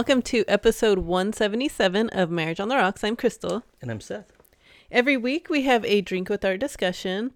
[0.00, 3.04] welcome to episode 177 of Marriage on the Rocks.
[3.04, 3.62] I'm Crystal.
[3.82, 4.32] And I'm Seth.
[4.90, 7.32] Every week we have a drink with our discussion.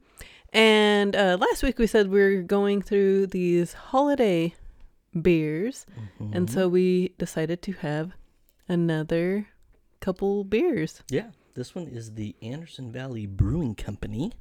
[0.50, 4.54] And uh, last week we said we are going through these holiday
[5.20, 5.84] beers.
[6.18, 6.34] Mm-hmm.
[6.34, 8.12] And so we decided to have
[8.66, 9.48] another
[10.00, 11.02] couple beers.
[11.10, 14.32] Yeah, this one is the Anderson Valley Brewing Company,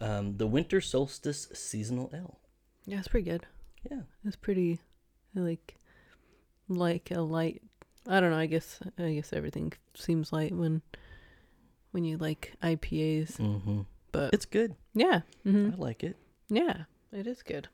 [0.00, 2.38] um, the Winter Solstice Seasonal Ale.
[2.86, 3.44] Yeah, it's pretty good.
[3.90, 4.80] Yeah, It's pretty
[5.36, 5.77] I like
[6.68, 7.62] like a light
[8.08, 10.82] I don't know, I guess I guess everything seems light when
[11.90, 13.36] when you like IPAs.
[13.36, 13.80] mm-hmm.
[14.12, 14.74] But it's good.
[14.94, 15.20] yeah.
[15.42, 16.16] hmm I like it.
[16.48, 17.68] Yeah, it is good.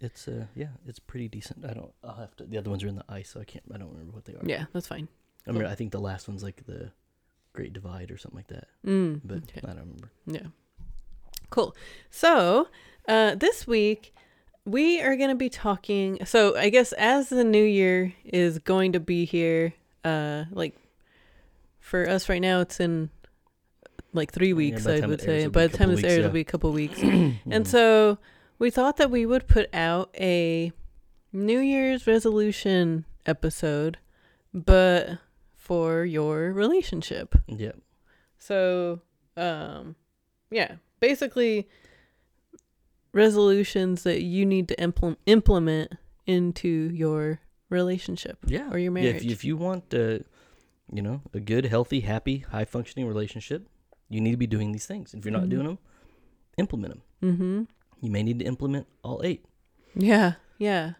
[0.00, 1.64] It's uh, yeah, it's pretty decent.
[1.64, 1.92] I don't.
[2.02, 2.44] I'll have to.
[2.44, 3.64] The other ones are in the ice, so I can't.
[3.72, 4.40] I don't remember what they are.
[4.42, 5.06] Yeah, that's fine.
[5.46, 5.68] I remember.
[5.68, 6.90] I think the last one's like the
[7.52, 8.68] Great Divide or something like that.
[8.84, 9.20] Mm.
[9.22, 9.60] But okay.
[9.62, 10.10] I don't remember.
[10.26, 10.46] Yeah.
[11.50, 11.76] Cool.
[12.10, 12.68] So,
[13.06, 14.14] uh, this week
[14.64, 16.24] we are going to be talking.
[16.24, 19.74] So, I guess as the new year is going to be here,
[20.04, 20.76] uh, like
[21.80, 23.10] for us right now, it's in
[24.12, 25.46] like three weeks, the I would say.
[25.46, 26.18] By the time this airs, yeah.
[26.20, 27.00] it'll be a couple weeks.
[27.50, 28.18] And so
[28.58, 30.72] we thought that we would put out a
[31.32, 33.98] New Year's resolution episode,
[34.52, 35.18] but
[35.56, 37.34] for your relationship.
[37.46, 37.78] Yep.
[38.38, 39.00] So,
[39.36, 39.96] um,
[40.50, 41.68] yeah, basically
[43.12, 45.92] resolutions that you need to implement implement
[46.26, 49.24] into your relationship yeah, or your Yeah, marriage.
[49.26, 50.18] if, if you want, uh,
[50.92, 53.66] you know, a good, healthy, happy, high functioning relationship,
[54.08, 55.14] you need to be doing these things.
[55.14, 55.50] If you're not Mhm.
[55.50, 55.78] doing them,
[56.58, 57.02] implement them.
[57.22, 57.62] mm-hmm.
[58.04, 59.44] You may need to implement all eight.
[59.94, 60.94] Yeah, yeah.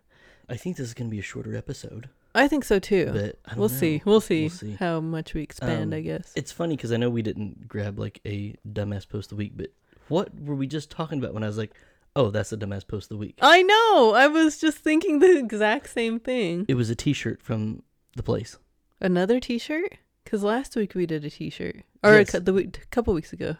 [0.48, 3.06] I think this is going to be a shorter episode, I think so too.
[3.12, 3.74] but I don't We'll know.
[3.74, 4.02] see.
[4.04, 4.42] We'll see.
[4.42, 4.72] We'll see.
[4.78, 5.92] how much we expand.
[5.92, 6.32] Um, I guess.
[6.36, 9.52] It's funny because I know we didn't grab like a dumbass post of the week,
[9.56, 9.70] but
[10.08, 11.72] what were we just talking about when I was like,
[12.14, 13.38] "Oh, that's the dumbass post of the week"?
[13.42, 14.12] I know.
[14.14, 16.66] I was just thinking the exact same thing.
[16.68, 17.82] It was a T-shirt from
[18.16, 18.58] the place.
[19.00, 19.96] Another T-shirt?
[20.24, 22.28] Because last week we did a T-shirt, or Yes.
[22.28, 23.56] a, cou- the week, a couple weeks ago.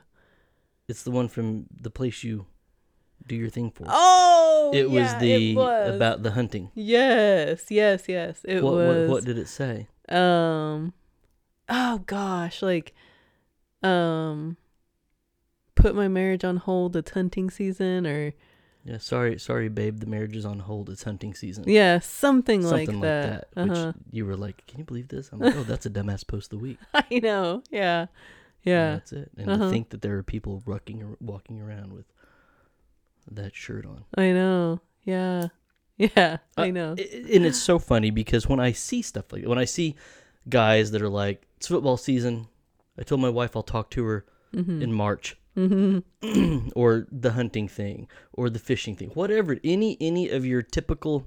[0.88, 2.46] It's the one from the place you
[3.26, 3.84] do your thing for.
[3.88, 5.94] Oh, it was yeah, the it was.
[5.96, 6.70] about the hunting.
[6.74, 8.40] Yes, yes, yes.
[8.44, 9.08] It what, was.
[9.08, 9.88] what what did it say?
[10.08, 10.92] um
[11.68, 12.92] oh gosh like
[13.84, 14.56] um
[15.74, 18.32] put my marriage on hold it's hunting season or
[18.84, 20.00] Yeah, sorry, sorry, babe.
[20.00, 20.90] The marriage is on hold.
[20.90, 21.64] It's hunting season.
[21.66, 23.92] yeah something, Something like that, Which uh-huh.
[24.10, 26.58] you were like, "Can you believe this?" I'm like, "Oh, that's a dumbass post of
[26.58, 28.08] the week." i know yeah And
[28.64, 29.30] yeah that's it.
[29.36, 29.64] And Uh-huh.
[29.66, 32.06] to think that there are people walking walking around with
[33.30, 34.04] that shirt on.
[34.16, 35.46] i know yeah
[35.96, 39.44] yeah i Uh, know I- and it's so funny because when I see stuff like
[39.46, 39.94] when I see
[40.48, 42.48] guys that are like, "It's football season,"
[42.98, 44.82] I told my wife I'll talk to her mm-hmm.
[44.82, 46.68] in March, mm-hmm.
[46.74, 49.58] or the hunting thing, or the fishing thing, whatever.
[49.64, 51.26] Any any of your typical,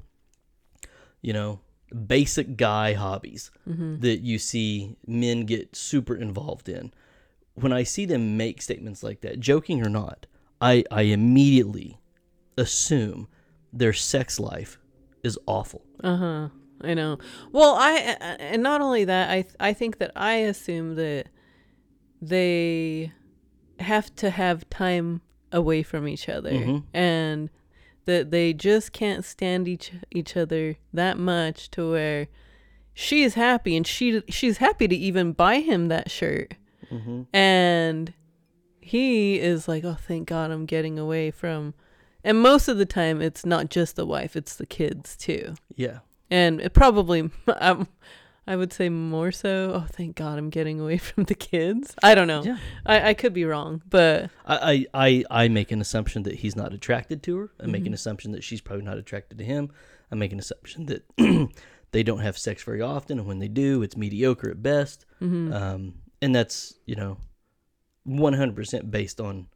[1.21, 1.59] you know,
[2.07, 3.99] basic guy hobbies Mm-hmm.
[4.01, 6.91] that you see men get super involved in.
[7.55, 10.27] When I see them make statements like that, joking or not,
[10.61, 11.99] I I immediately
[12.57, 13.27] assume
[13.73, 14.77] their sex life
[15.23, 15.83] is awful.
[16.03, 16.49] Uh-huh.
[16.81, 17.17] I know.
[17.51, 17.93] Well, I
[18.39, 21.27] and not only that, I I think that I assume that
[22.21, 23.11] they
[23.79, 25.21] have to have time
[25.51, 26.83] away from each other Mhm.
[26.93, 27.49] and
[28.05, 32.27] that they just can't stand each each other that much to where
[32.93, 36.53] she is happy and she she's happy to even buy him that shirt
[36.91, 37.23] Mm-hmm.
[37.33, 38.13] and
[38.79, 41.73] he is like, "Oh, thank God, I'm getting away from."
[42.23, 45.99] And most of the time, it's not just the wife; it's the kids too Yeah.
[46.29, 47.87] and it probably um,
[48.47, 49.71] I would say more so.
[49.73, 51.95] Oh, thank God, I'm getting away from the kids.
[52.03, 52.43] I don't know.
[52.43, 52.57] Yeah.
[52.85, 56.73] I, I could be wrong, but I, I, I make an assumption that he's not
[56.73, 57.51] attracted to her.
[57.59, 57.87] I make Mm-hmm.
[57.87, 59.71] an assumption that she's probably not attracted to him.
[60.11, 61.03] I make an assumption that
[61.91, 65.05] they don't have sex very often, and when they do, it's mediocre at best.
[65.21, 65.51] Mm-hmm.
[65.51, 67.17] Um, and that's you know,
[68.03, 69.47] one hundred percent based on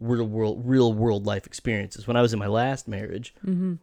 [0.00, 2.06] real world real world life experiences.
[2.08, 3.74] When I was in my last marriage, mm-hmm.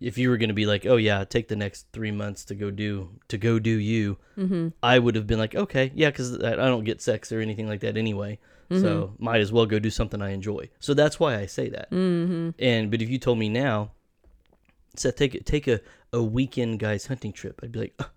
[0.00, 2.54] If you were going to be like, oh yeah, take the next three months to
[2.54, 4.68] go do to go do you, Mm-hmm.
[4.82, 7.80] I would have been like, okay, yeah, because I don't get sex or anything like
[7.80, 8.38] that anyway.
[8.68, 10.68] So might as well go do something I enjoy.
[10.80, 11.88] So that's why I say that.
[11.92, 12.50] Mm-hmm.
[12.58, 13.92] And but if you told me now,
[14.96, 15.80] Seth, take it take a,
[16.12, 18.10] a weekend guys hunting trip, I'd be like, "Ugh."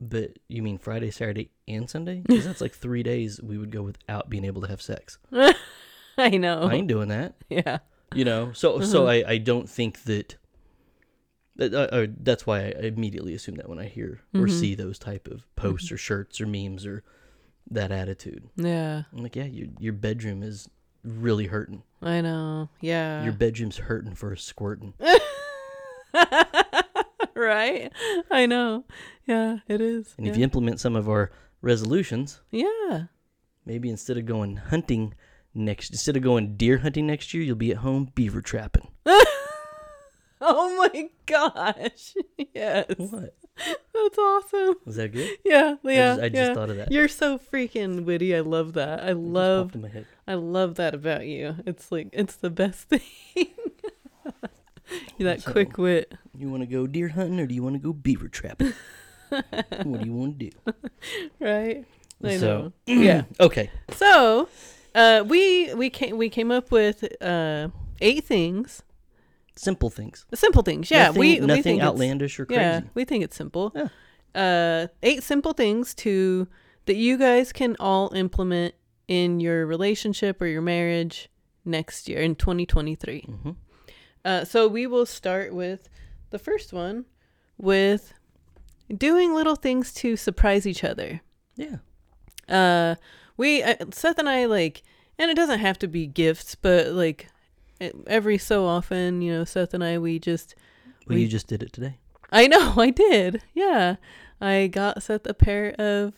[0.00, 2.22] but you mean Friday, Saturday, and Sunday?
[2.26, 5.18] Because that's like three days we would go without being able to have sex.
[6.18, 6.62] I know.
[6.62, 7.34] I ain't doing that.
[7.50, 7.78] yeah.
[8.14, 8.52] You know.
[8.52, 10.36] So so I, I don't think that.
[11.60, 14.50] uh, uh, that's why I immediately assume that when I hear or Mhm.
[14.60, 17.02] see those type of posts or shirts or memes or
[17.70, 19.02] that attitude, Yeah.
[19.12, 20.68] I'm like, yeah, your your bedroom is
[21.04, 21.82] really hurting.
[22.02, 22.68] I know.
[22.80, 23.22] Yeah.
[23.24, 24.94] Your bedroom's hurting for a squirting.
[27.34, 27.92] right?
[28.30, 28.84] I know.
[29.26, 30.14] Yeah, it is.
[30.16, 30.32] And yeah.
[30.32, 31.30] if you implement some of our
[31.62, 33.04] resolutions, yeah.
[33.64, 35.14] maybe instead of going hunting
[35.54, 38.88] next, instead of going deer hunting next year, you'll be at home beaver trapping.
[40.42, 42.14] Oh my gosh.
[42.54, 42.86] Yes.
[42.96, 43.34] What?
[43.94, 44.74] That's awesome.
[44.86, 45.36] Was that good?
[45.44, 46.08] Yeah, I yeah.
[46.12, 46.54] just, I just yeah.
[46.54, 46.90] thought of that.
[46.90, 48.34] You're so freaking witty.
[48.34, 49.04] I love that.
[49.04, 50.06] I just love popped in my head.
[50.26, 51.56] I love that about you.
[51.66, 53.00] It's like it's the best thing.
[55.18, 56.14] that So- quick wit.
[56.36, 58.72] You want to go deer hunting or do you want to go beaver trapping?
[59.28, 60.72] what do you want to do?
[61.38, 61.84] Right?
[62.24, 62.72] I So- know.
[63.02, 63.24] yeah.
[63.38, 63.70] Okay.
[63.90, 64.48] So,
[64.94, 67.68] uh we we came we came up with uh
[68.00, 68.82] eight things.
[69.56, 70.24] Simple things.
[70.34, 70.90] Simple things.
[70.90, 72.60] Yeah, nothing, we we nothing think outlandish or crazy.
[72.60, 73.72] Yeah, we think it's simple.
[73.74, 73.88] Yeah.
[74.34, 76.46] Uh, eight simple things to
[76.86, 78.74] that you guys can all implement
[79.08, 81.28] in your relationship or your marriage
[81.64, 83.20] next year in 2023.
[83.22, 83.50] hmm
[84.24, 85.88] Uh, so we will start with
[86.30, 87.04] the first one
[87.58, 88.14] with
[88.96, 91.20] doing little things to surprise each other.
[91.56, 91.76] Yeah.
[92.48, 92.94] Uh,
[93.40, 94.82] we uh, Seth and I like,
[95.18, 97.28] and it doesn't have to be gifts, but like
[97.80, 100.54] e- every so often, you know, Seth and I we just
[101.06, 101.94] Well, We- you just did it today.
[102.30, 103.42] I know, I did.
[103.54, 103.96] Yeah.
[104.40, 106.14] I got Seth a pair of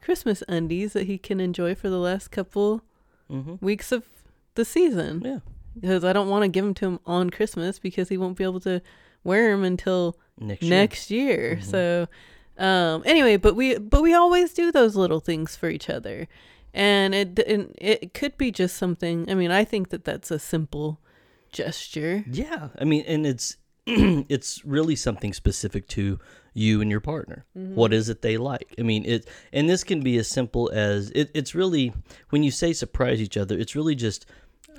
[0.00, 2.82] Christmas undies that he can enjoy for the last couple
[3.30, 3.64] Mm-hmm.
[3.64, 4.02] weeks of
[4.56, 5.22] the season.
[5.24, 5.38] Yeah.
[5.80, 8.42] Because I don't want to give them to him on Christmas because he won't be
[8.44, 8.80] able to
[9.22, 10.70] wear them until Next year.
[10.70, 11.56] next year.
[11.60, 11.64] Mhm.
[11.64, 12.08] So
[12.58, 16.26] um anyway, but we but we always do those little things for each other.
[16.72, 19.30] And it and it could be just something.
[19.30, 21.00] I mean, I think that that's a simple
[21.52, 22.24] gesture.
[22.30, 22.68] Yeah.
[22.78, 23.56] I mean, and it's
[23.86, 26.18] it's really something specific to
[26.54, 27.44] you and your partner.
[27.56, 27.74] Mm-hmm.
[27.74, 28.74] What is it they like?
[28.78, 31.92] I mean, it and this can be as simple as it, it's really
[32.30, 34.26] when you say surprise each other, it's really just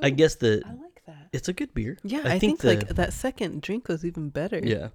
[0.02, 1.28] I guess the I like that.
[1.34, 1.98] it's a good beer.
[2.04, 4.60] Yeah, I, think, the, like that second drink was even better.
[4.64, 4.90] Yeah.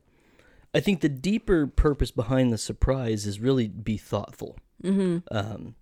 [0.75, 4.59] I think the deeper purpose behind the surprise is really be thoughtful.
[4.83, 5.19] Mm-hmm.
[5.31, 5.75] Um,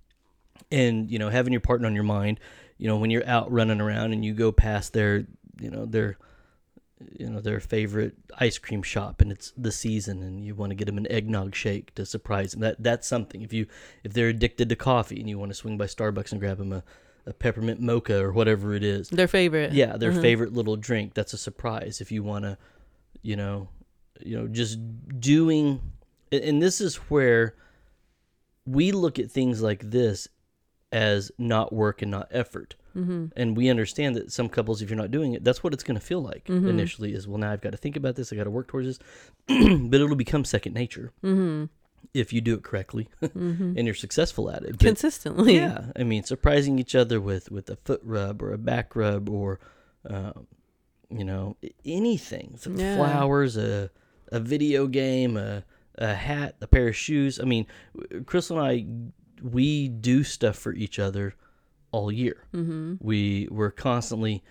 [0.71, 2.41] and you know, having your partner on your mind,
[2.79, 5.27] you know, when you're out running around and you go past their,
[5.61, 6.17] you know, their,
[7.19, 10.75] you know, their favorite ice cream shop and it's the season and you want to
[10.75, 12.61] get them an eggnog shake to surprise them.
[12.61, 13.43] That that's something.
[13.43, 13.67] If you
[14.03, 16.73] if they're addicted to coffee and you want to swing by Starbucks and grab them
[16.73, 16.83] a,
[17.27, 19.73] a peppermint mocha or whatever it is, Their favorite.
[19.73, 20.21] yeah, their Mhm.
[20.23, 21.15] favorite little drink.
[21.15, 22.01] That's a surprise.
[22.01, 22.59] If you want to,
[23.23, 23.69] you know,
[24.21, 24.79] you know, just
[25.21, 25.81] doing,
[26.33, 27.55] and this is where
[28.67, 30.29] we look at things like this
[30.95, 32.77] as not work and not effort.
[32.97, 33.27] Mm-hmm.
[33.37, 35.99] And we understand that some couples, if you're not doing it, that's what it's going
[35.99, 36.69] to feel like Mhm.
[36.69, 37.13] initially.
[37.13, 38.33] Is well, now I've got to think about this.
[38.33, 38.99] I got to work towards this,
[39.49, 41.65] but it'll become second nature Mm-hmm.
[42.15, 43.77] if you do it correctly Mm-hmm.
[43.77, 44.79] and you're successful at it.
[44.79, 45.57] But Consistently.
[45.57, 49.29] yeah, I mean, surprising each other with with a foot rub or a back rub
[49.29, 49.59] or,
[50.09, 50.47] um,
[51.11, 52.57] you know, anything.
[52.59, 52.97] Some Yeah.
[52.97, 53.91] Flowers, a
[54.31, 55.65] a video game, a
[55.99, 57.39] a hat, a pair of shoes.
[57.41, 57.67] I mean,
[58.27, 58.87] Crystal and I,
[59.53, 61.35] we do stuff for each other
[61.93, 62.45] all year.
[62.55, 62.95] Mm-hmm.
[63.01, 64.43] We we're constantly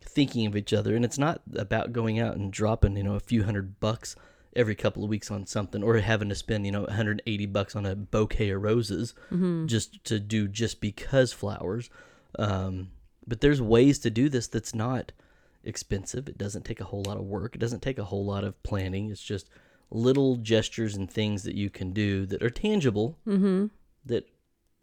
[0.00, 3.20] thinking of each other, and it's not about going out and dropping you know a
[3.20, 4.14] few hundred bucks
[4.54, 7.84] every couple of weeks on something or having to spend you know 180 bucks on
[7.84, 9.66] a bouquet of roses Mm-hmm.
[9.66, 11.90] just to do just because flowers.
[12.38, 12.90] Um,
[13.26, 15.10] but there's ways to do this that's not
[15.64, 16.28] expensive.
[16.28, 17.54] It doesn't take a whole lot of work.
[17.56, 19.10] It doesn't take a whole lot of planning.
[19.10, 19.48] It's just
[19.90, 23.66] little gestures and things that you can do that are tangible Mm-hmm.
[24.06, 24.28] that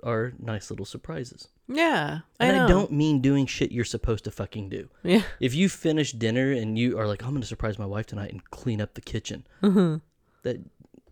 [0.04, 1.48] are nice little surprises.
[1.68, 2.20] Yeah.
[2.40, 2.66] I And know.
[2.66, 4.90] I, don't mean doing shit you're supposed to fucking do.
[5.04, 5.24] Yeah.
[5.40, 8.44] If you finish dinner and you are like, I'm gonna surprise my wife tonight and
[8.52, 9.98] clean up the kitchen, Mm-hmm.
[10.44, 10.58] that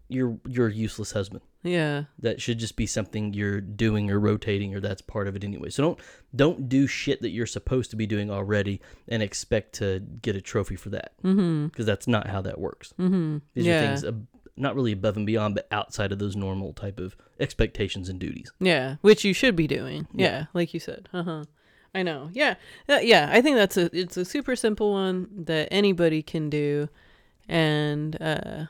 [0.10, 1.41] you're you're a useless husband.
[1.63, 2.05] Yeah.
[2.17, 5.69] that should just be something you're doing or rotating or that's part of it anyway
[5.69, 6.00] so don't
[6.36, 10.41] don't do shit that you're supposed to be doing already and expect to get a
[10.41, 11.67] trophy for that Mm-hmm.
[11.67, 13.38] because that's not how that works Mm-hmm.
[13.53, 13.83] these yeah.
[13.83, 14.03] are things
[14.58, 18.51] not really above and beyond but outside of those normal type of expectations and duties
[18.60, 18.98] Yeah.
[19.01, 20.08] Which you should be doing.
[20.13, 20.27] Yeah.
[20.27, 20.46] Yeah.
[20.53, 21.10] Like you said.
[21.13, 21.43] Uh huh.
[21.93, 22.29] I know.
[22.34, 22.55] Yeah.
[22.88, 23.29] Uh, yeah.
[23.31, 26.88] I think that's a it's a super simple one that anybody can do,
[27.50, 28.65] and uh,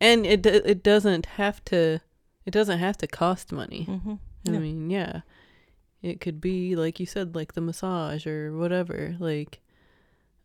[0.00, 2.00] and it it doesn't have to
[2.46, 3.86] it doesn't have to cost money.
[3.88, 4.14] mm-hmm.
[4.46, 5.22] I mean, yeah.
[6.02, 9.16] It could be like you said like the massage or whatever.
[9.18, 9.60] Like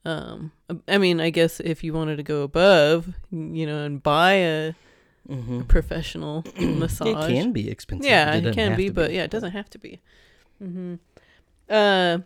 [0.06, 0.52] um
[0.88, 4.74] I mean, I guess if you wanted to go above, you know, and buy a,
[5.28, 5.62] mm-hmm.
[5.62, 7.30] a professional massage.
[7.30, 9.80] it can be expensive Yeah, but it, can be, but yeah, it doesn't have to
[9.80, 10.02] be.
[10.60, 10.96] hmm
[11.70, 12.20] Uh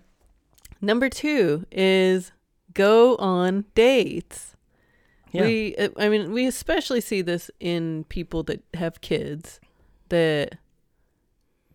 [0.82, 2.32] number 2 is
[2.74, 4.56] go on dates.
[5.32, 9.60] yeah We uh, I mean, we especially see this in people that have kids
[10.10, 10.58] that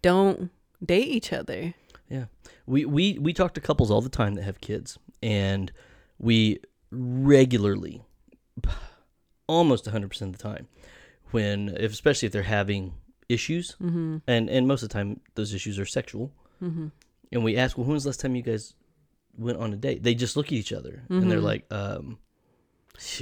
[0.02, 0.50] don't
[0.84, 1.75] date each other.
[2.11, 2.26] Yeah,
[2.66, 5.73] we, we we talk to couples all the time that have kids and
[6.18, 6.59] we
[6.90, 8.02] regularly
[9.47, 10.68] almost 100% of the time
[11.30, 12.94] when if especially if they're having
[13.28, 14.18] issues Mm-hmm.
[14.26, 16.87] and and most of the time those issues are sexual Mm-hmm.
[17.33, 18.75] and we ask well when was the last time you guys
[19.37, 21.42] went on a date they just look at each other and they're Mhm.
[21.42, 22.18] like um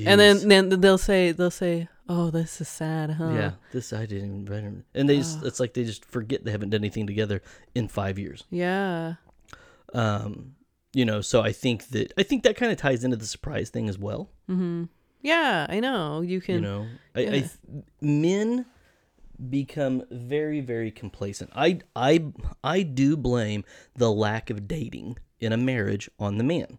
[0.05, 4.05] And then then they'll say they'll say, "Oh, this is sad, huh?" yeah this i
[4.05, 5.47] didn't even better and they just Oh.
[5.47, 7.41] it's like they just forget they haven't done anything together
[7.75, 9.15] in five years Yeah.
[9.95, 10.55] um
[10.93, 13.71] you know so i think that i think that kind of ties into the surprise
[13.71, 14.85] thing as well Mm-hmm.
[15.25, 16.21] Yeah, I know.
[16.21, 16.57] You can.
[16.57, 17.49] you know I, I yeah.
[18.01, 18.67] men
[19.51, 22.23] become very very complacent i i
[22.63, 23.65] i do blame
[23.97, 26.79] the lack of dating in a marriage on the man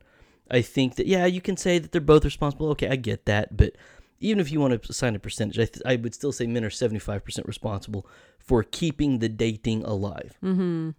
[0.49, 3.57] i think that yeah you can say that they're both responsible okay i get that
[3.57, 3.75] but
[4.21, 6.63] even if you want to assign a percentage i, th- I would still say men
[6.63, 8.07] are 75% responsible
[8.39, 10.91] for keeping the dating alive Mm-hmm.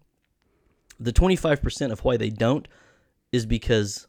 [1.00, 2.68] the 25% of why they don't
[3.34, 4.06] is because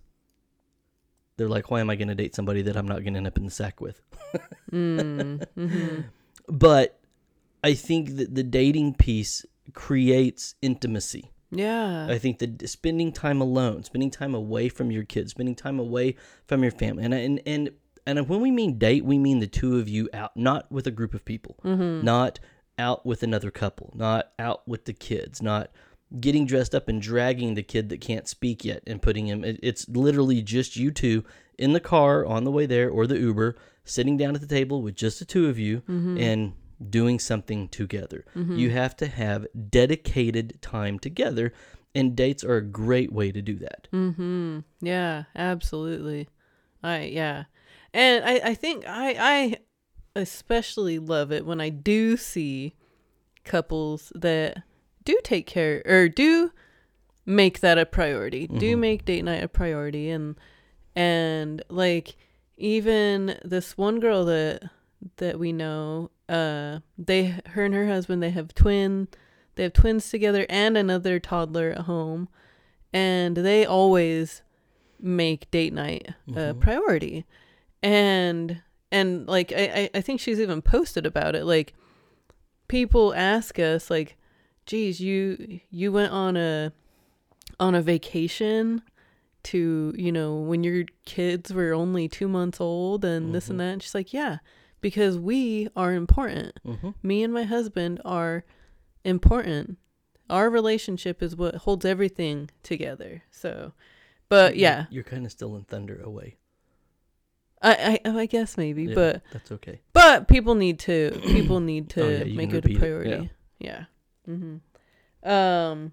[1.38, 3.28] they're like why am i going to date somebody that i'm not going to end
[3.28, 4.02] up in the sack with
[4.72, 6.02] Mm-hmm.
[6.50, 7.00] but
[7.64, 11.32] I think that the dating piece creates intimacy.
[11.50, 12.06] Yeah.
[12.08, 16.16] I think that spending time alone, spending time away from your kids, spending time away
[16.46, 17.70] from your family, and and and
[18.06, 20.92] and when we mean date, we mean the two of you out, not with a
[20.92, 22.06] group of people, Mm-hmm.
[22.06, 22.40] not
[22.78, 25.72] out with another couple, not out with the kids, not
[26.20, 29.44] getting dressed up and dragging the kid that can't speak yet and putting him.
[29.44, 31.24] it- It's literally just you two
[31.58, 34.82] in the car on the way there or the Uber, sitting down at the table
[34.82, 36.18] with just the two of you Mm-hmm.
[36.18, 36.54] and
[36.90, 38.26] doing something together.
[38.36, 41.54] You have to have dedicated time together,
[41.94, 43.88] and dates are a great way to do that.
[43.94, 44.60] Mm-hmm.
[44.82, 46.28] Yeah, absolutely.
[46.84, 47.46] I yeah.
[47.94, 49.58] And I, I think I I
[50.20, 52.76] especially love it when I do see
[53.46, 54.64] couples that
[55.06, 56.52] do take care or do
[57.26, 58.48] make that a priority.
[58.48, 58.80] Do Mhm.
[58.80, 60.36] make date night a priority and
[60.96, 62.16] and like
[62.58, 64.64] even this one girl that
[65.18, 69.08] that we know uh they her and her husband they have twin
[69.56, 72.28] they have twins together and another toddler at home
[72.94, 74.42] and they always
[75.00, 76.60] make date night a Mhm.
[76.60, 77.26] priority
[77.84, 81.74] and and like I i think she's even posted about it like
[82.68, 84.16] people ask us like
[84.66, 86.72] geez you you went on a
[87.60, 88.82] on a vacation
[89.44, 93.74] to you know when your kids were only two months old and this and that
[93.74, 94.38] and she's like yeah
[94.82, 96.90] because we are important Mm-hmm.
[97.04, 98.44] me and my husband are
[99.04, 99.78] important.
[100.30, 103.22] Our relationship is what holds everything together.
[103.30, 103.74] So,
[104.30, 106.38] but yeah, you're kind of still in thunder away.
[107.62, 109.82] I I, oh, I guess maybe, Yeah, but that's okay.
[109.94, 113.30] but people need to people need to Oh, yeah, make it a repeat it, priority.
[113.60, 113.86] Yeah.
[114.30, 115.30] Mm-hmm.
[115.30, 115.92] Um,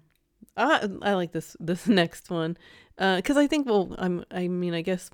[0.57, 2.57] I I like this this next one,
[2.97, 5.09] uh, because I think well, I'm I mean I guess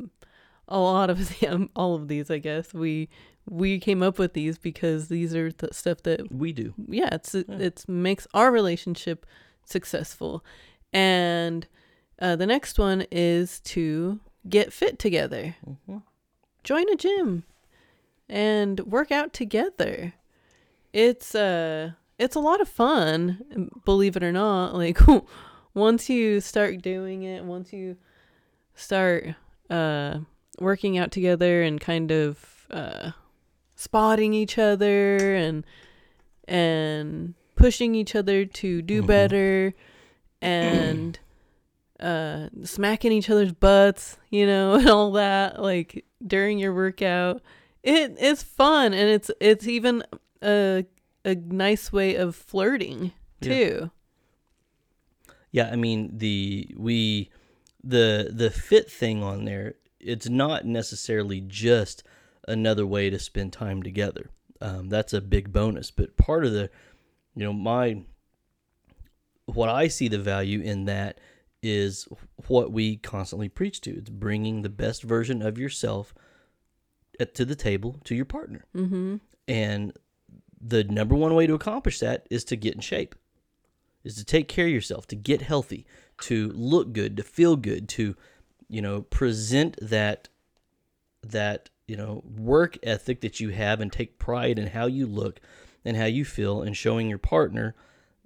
[0.68, 3.10] a lot of the, um, all of these I guess we
[3.50, 6.74] we came up with these because these are the stuff that We do.
[6.88, 7.58] yeah it's it Yeah.
[7.58, 9.26] it's makes our relationship
[9.66, 10.44] successful
[10.94, 11.66] and
[12.22, 15.98] uh, the next one is to get fit together Mm-hmm.
[16.64, 17.44] join a gym
[18.28, 20.14] and work out together
[20.94, 25.00] it's uh it's a lot of fun believe it or not like
[25.74, 27.96] once you start doing it once you
[28.76, 29.36] start
[29.70, 30.20] uh
[30.60, 33.12] working out together and kind of uh
[33.76, 35.66] spotting each other and
[36.48, 39.08] and pushing each other to do Mhm.
[39.08, 39.74] better
[40.42, 41.20] and
[42.00, 47.42] uh smacking each other's butts you know and all that like during your workout
[47.84, 50.04] it is fun and it's it's even
[50.42, 50.86] a
[51.26, 53.12] a nice way of flirting
[53.42, 53.54] Yeah.
[53.54, 53.92] too
[55.52, 57.30] Yeah, I mean the we
[57.84, 59.76] the the fit thing on there.
[60.00, 62.04] It's not necessarily just
[62.48, 64.30] another way to spend time together.
[64.62, 66.70] Um, that's a big bonus, but part of the,
[67.36, 68.04] you know, my
[69.46, 71.20] what I see the value in that
[71.62, 72.08] is
[72.48, 73.98] what we constantly preach to.
[73.98, 76.14] It's bringing the best version of yourself
[77.34, 79.94] to the table to your partner, mm-hmm and
[80.62, 83.16] the number one way to accomplish that is to get in shape
[84.04, 85.86] is to take care of yourself to get healthy
[86.22, 88.16] to look good to feel good to
[88.68, 90.30] you know present that
[91.22, 95.40] that you know work ethic that you have and take pride in how you look
[95.86, 97.76] and how you feel and showing your partner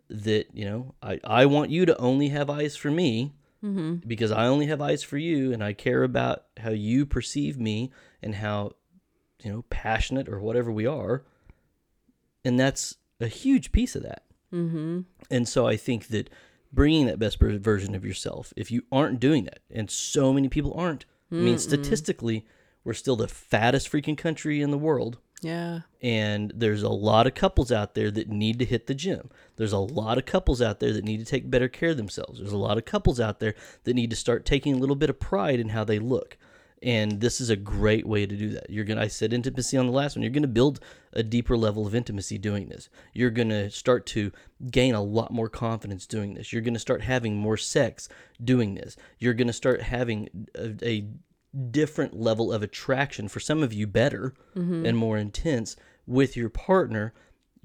[0.10, 3.96] that you know I, I want you to only have eyes for me mm-hmm.
[4.08, 7.92] because I only have eyes for you and I care about how you perceive me
[8.22, 8.74] and how
[9.42, 11.24] you know passionate or whatever we are
[12.46, 14.24] and that's a huge piece of that
[14.54, 16.30] mm-hmm and so I think that
[16.72, 20.74] bringing that best version of yourself if you aren't doing that and so many people
[20.76, 22.46] aren't I mean statistically
[22.84, 25.18] we're still the fattest freaking country in the world.
[25.42, 25.82] Yeah.
[26.02, 29.30] And there's a lot of couples out there that need to hit the gym.
[29.58, 32.40] There's a lot of couples out there that need to take better care of themselves.
[32.40, 35.10] There's a lot of couples out there that need to start taking a little bit
[35.10, 36.38] of pride in how they look.
[36.84, 38.70] And this is a great way to do that.
[38.70, 40.24] You're gonna I said intimacy on the last one.
[40.24, 40.82] You're gonna build
[41.14, 42.90] a deeper level of intimacy doing this.
[43.14, 44.32] You're gonna start to
[44.70, 46.52] gain a lot more confidence doing this.
[46.52, 48.10] You're gonna start having more sex
[48.44, 48.98] doing this.
[49.18, 51.08] You're gonna start having a, a
[51.72, 54.86] different level of attraction for some of you better mm-hmm.
[54.86, 55.76] and more intense
[56.06, 57.14] with your partner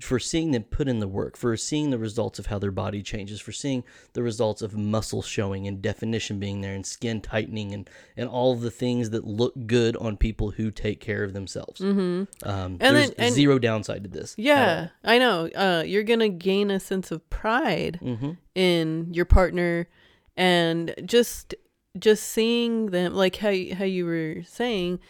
[0.01, 3.03] for seeing them put in the work for seeing the results of how their body
[3.03, 7.75] changes for seeing the results of muscle showing and definition being there and skin tightening
[7.75, 11.33] and and all of the things that look good on people who take care of
[11.33, 12.23] themselves mm-hmm.
[12.49, 15.49] um, And there's then- and- zero downside to this Yeah, I know.
[15.49, 17.99] Uh, you're gonna gain a sense of pride.
[18.03, 18.37] Mhm.
[18.55, 19.89] in your partner,
[20.37, 21.55] and just
[21.99, 25.01] just seeing them, like how how you were saying,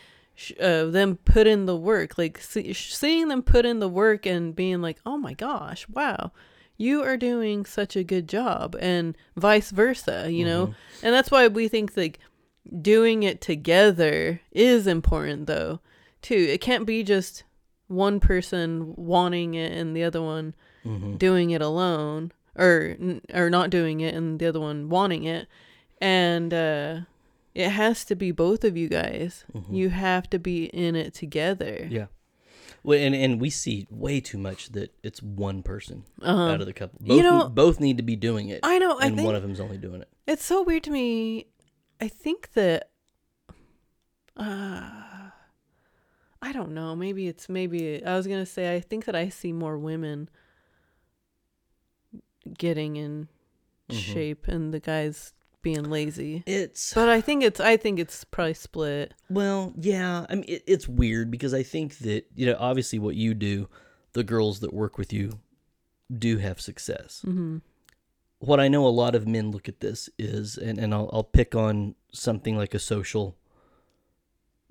[0.61, 4.55] uh, them put in the work, like see, seeing them put in the work and
[4.55, 6.33] being like, oh my gosh, wow,
[6.77, 11.49] you are doing such a good job, and vice versa, you know, and that's why
[11.49, 12.19] we think like
[12.83, 15.81] doing it together is important though
[16.23, 16.47] too.
[16.51, 17.45] It can't be just
[17.89, 20.55] one person wanting it and the other one
[21.19, 22.97] doing it alone or
[23.35, 25.47] or not doing it and the other one wanting it.
[26.01, 27.01] And uh
[27.55, 31.87] it has to be both of you guys you have to be in it together
[31.91, 32.07] yeah
[32.85, 36.73] well, and, and we see way too much that it's one person out of the
[36.73, 37.01] couple.
[37.01, 37.17] Both, Uh-huh.
[37.17, 38.61] You know- both need to be doing it.
[38.63, 40.09] I know, I and think- one of them's only doing it.
[40.29, 41.49] It's so weird to me.
[42.01, 42.91] I think that
[44.37, 44.91] uh
[46.41, 46.95] I don't know.
[46.95, 50.29] Maybe it's maybe I was going to say I think that I see more women
[52.57, 53.29] getting in
[53.91, 56.43] shape and the guys being lazy.
[56.47, 59.15] It's But I think it's I think it's probably split.
[59.29, 60.27] Well, yeah.
[60.29, 63.69] I mean, it, it's weird because I think that you know, obviously, what you do,
[64.13, 65.41] the girls that work with you,
[66.17, 67.23] do have success.
[67.27, 67.63] Mhm.
[68.41, 71.25] What I know, a lot of men look at this is, and and I'll I'll
[71.25, 73.37] pick on something like a social,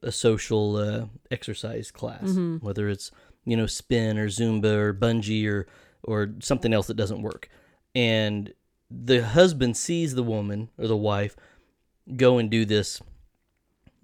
[0.01, 3.11] a social uh, exercise class, whether it's
[3.45, 5.67] you know spin or Zumba or bungee or
[6.03, 7.49] or something else that doesn't work,
[7.93, 8.53] and
[8.89, 11.35] the husband sees the woman or the wife
[12.15, 13.01] go and do this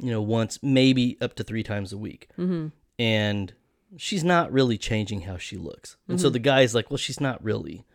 [0.04, 2.28] you know, once, maybe up to three times a week.
[2.38, 2.68] Mm-hmm.
[3.00, 3.54] And
[3.96, 5.98] she's not really changing how she looks.
[6.08, 7.86] And so the guy's like, well, she's not really,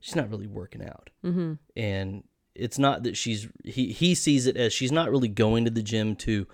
[0.00, 1.10] she's not really working out.
[1.24, 1.54] Mm-hmm.
[1.76, 2.24] And
[2.54, 5.82] it's not that she's, he, he sees it as she's not really going to the
[5.82, 6.46] gym to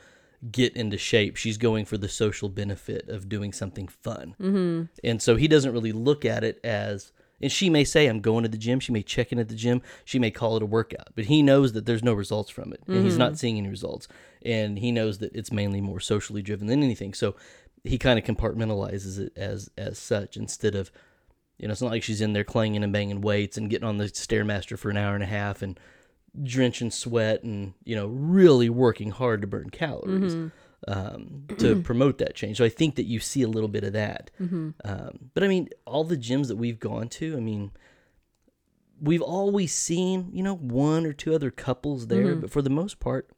[0.51, 1.37] get into shape.
[1.37, 4.35] She's going for the social benefit of doing something fun.
[4.41, 4.85] Mm-hmm.
[5.05, 8.45] And so he doesn't really look at it as, and she may say, I'm going
[8.45, 8.81] to the gym.
[8.81, 9.83] She may check in at the gym.
[10.05, 12.83] She may call it a workout, but he knows that there's no results from it.
[12.87, 13.37] And he's not mm-hmm.
[13.37, 14.09] seeing any results.
[14.43, 17.13] And he knows that it's mainly more socially driven than anything.
[17.13, 17.37] So
[17.85, 20.91] he kind of compartmentalizes it as as such instead of,
[21.59, 23.99] you know, it's not like she's in there clanging and banging weights and getting on
[23.99, 25.79] the Stairmaster for an hour and a half and
[26.43, 30.49] drenching sweat and, you know, really working hard to burn calories mm-hmm.
[30.89, 32.57] Um, to promote that change.
[32.59, 34.31] So I think that you see a little bit of that.
[34.41, 34.75] Um,
[35.35, 37.73] but I mean, all the gyms that we've gone to, I mean,
[39.01, 42.99] we've always seen, you know, one or two other couples there, but for the most
[43.01, 43.29] part,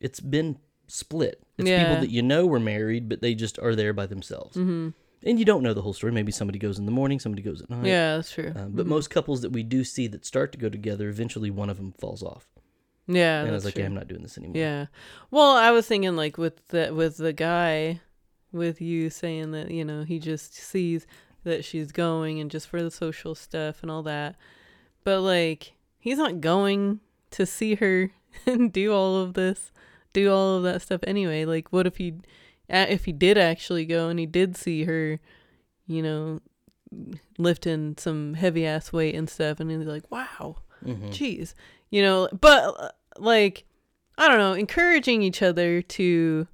[0.00, 1.42] it's been split.
[1.58, 1.84] It's Yeah.
[1.86, 4.56] people that you know were married, but they just are there by themselves.
[4.56, 4.90] Mm-hmm.
[5.24, 6.12] And you don't know the whole story.
[6.12, 7.86] Maybe somebody goes in the morning, somebody goes at night.
[7.86, 8.52] Yeah, that's true.
[8.54, 11.70] Um, but most couples that we do see that start to go together, eventually one
[11.70, 12.46] of them falls off.
[13.08, 13.82] Yeah, and I was like, true.
[13.82, 14.56] yeah, I'm not doing this anymore.
[14.56, 14.86] Yeah.
[15.30, 18.00] Well, I was thinking like with the with the guy
[18.52, 21.06] with you saying that, you know, he just sees
[21.44, 24.36] that she's going and just for the social stuff and all that.
[25.04, 27.00] But like he's not going
[27.32, 28.10] to see her
[28.46, 29.70] and do all of this,
[30.12, 31.44] do all of that stuff anyway.
[31.44, 32.14] Like what if he
[32.68, 35.20] if he did actually go and he did see her,
[35.86, 36.40] you know,
[37.38, 41.08] lifting some heavy ass weight and stuff and he's like, "Wow." Mm-hmm.
[41.08, 41.54] jeez
[41.88, 43.64] you know but like
[44.18, 46.46] i don't know encouraging each other to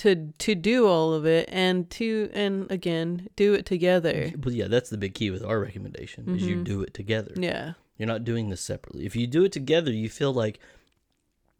[0.00, 4.66] to to do all of it and to and again do it together But yeah,
[4.66, 6.64] that's the big key with our recommendation is you mm-hmm.
[6.64, 7.34] do it together.
[7.36, 9.04] yeah You're not doing this separately.
[9.04, 10.58] If you do it together, you feel like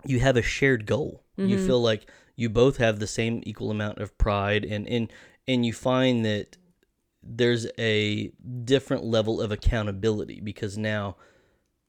[0.07, 1.23] you have a shared goal.
[1.37, 1.67] You mm-hmm.
[1.67, 5.13] feel like you both have the same equal amount of pride and and
[5.47, 6.57] and you find that
[7.23, 8.33] there's a
[8.65, 11.17] different level of accountability because now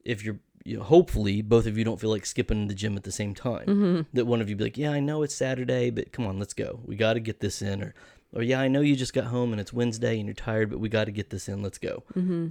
[0.04, 3.04] if you're you know, hopefully both of you don't feel like skipping the gym at
[3.04, 4.06] the same time.
[4.12, 6.54] That one of you be like, "Yeah, I know it's Saturday, but come on, let's
[6.54, 6.80] go.
[6.84, 7.94] We got to get this in." Or,
[8.34, 10.78] or yeah, I know you just got home and it's Wednesday and you're tired, but
[10.78, 11.62] we got to get this in.
[11.62, 12.02] Let's go.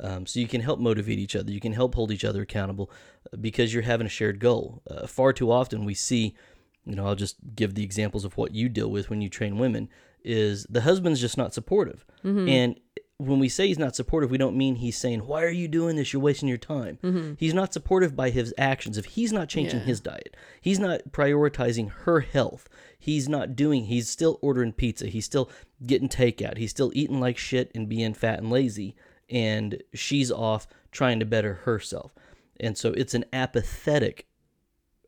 [0.02, 1.52] Um, so you can help motivate each other.
[1.52, 2.92] You can help hold each other accountable
[3.34, 4.82] uh, because you're having a shared goal.
[4.90, 6.36] Uh, far too often we see
[6.86, 9.60] you know, I'll just give the examples of what you deal with when you train
[9.60, 9.88] women
[10.24, 12.06] is the husband's just not supportive.
[12.50, 12.80] And
[13.26, 15.96] when we say he's not supportive, we don't mean he's saying, Why are you doing
[15.96, 16.12] this?
[16.14, 16.98] You're wasting your time.
[17.04, 17.34] Mm-hmm.
[17.38, 18.98] He's not supportive by his actions.
[18.98, 19.86] If he's not changing Yeah.
[19.86, 22.68] his diet, he's not prioritizing her health,
[23.00, 25.50] he's not doing, he's still ordering pizza, he's still
[25.86, 28.96] getting takeout, he's still eating like shit and being fat and lazy,
[29.30, 32.14] and she's off trying to better herself.
[32.60, 34.28] And so it's an apathetic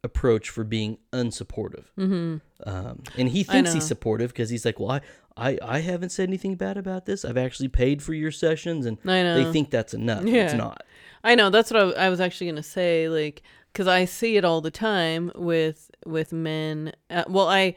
[0.03, 1.85] approach for being unsupportive.
[1.97, 2.37] Mm-hmm.
[2.65, 5.01] Um, and he thinks he's supportive because he's like, well, I,
[5.35, 7.23] I, I haven't said anything bad about this.
[7.25, 9.43] I've actually paid for your sessions, and I know.
[9.43, 10.25] they think that's enough.
[10.25, 10.83] It's not.
[11.23, 14.61] I know that's what I was actually gonna say, like, because I see it all
[14.61, 16.93] the time with with men.
[17.09, 17.75] Uh, well, I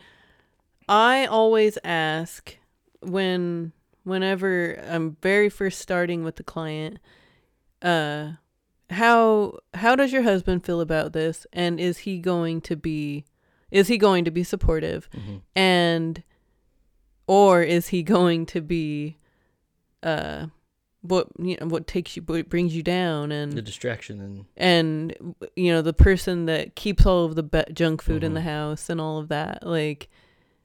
[0.89, 2.57] I always ask
[3.01, 6.99] when whenever I'm very first starting with the client,
[7.83, 8.33] uh,
[8.91, 13.25] how how does your husband feel about this, and is he going to be
[13.71, 15.41] is he going to be supportive, Mhm.
[15.57, 16.23] and
[17.27, 19.19] or is he going to be
[20.03, 20.47] uh
[21.03, 25.35] what you know what takes you what brings you down and The distraction and and
[25.57, 28.35] you know the person that keeps all of the be- junk food in Mhm.
[28.35, 30.09] the house and all of that like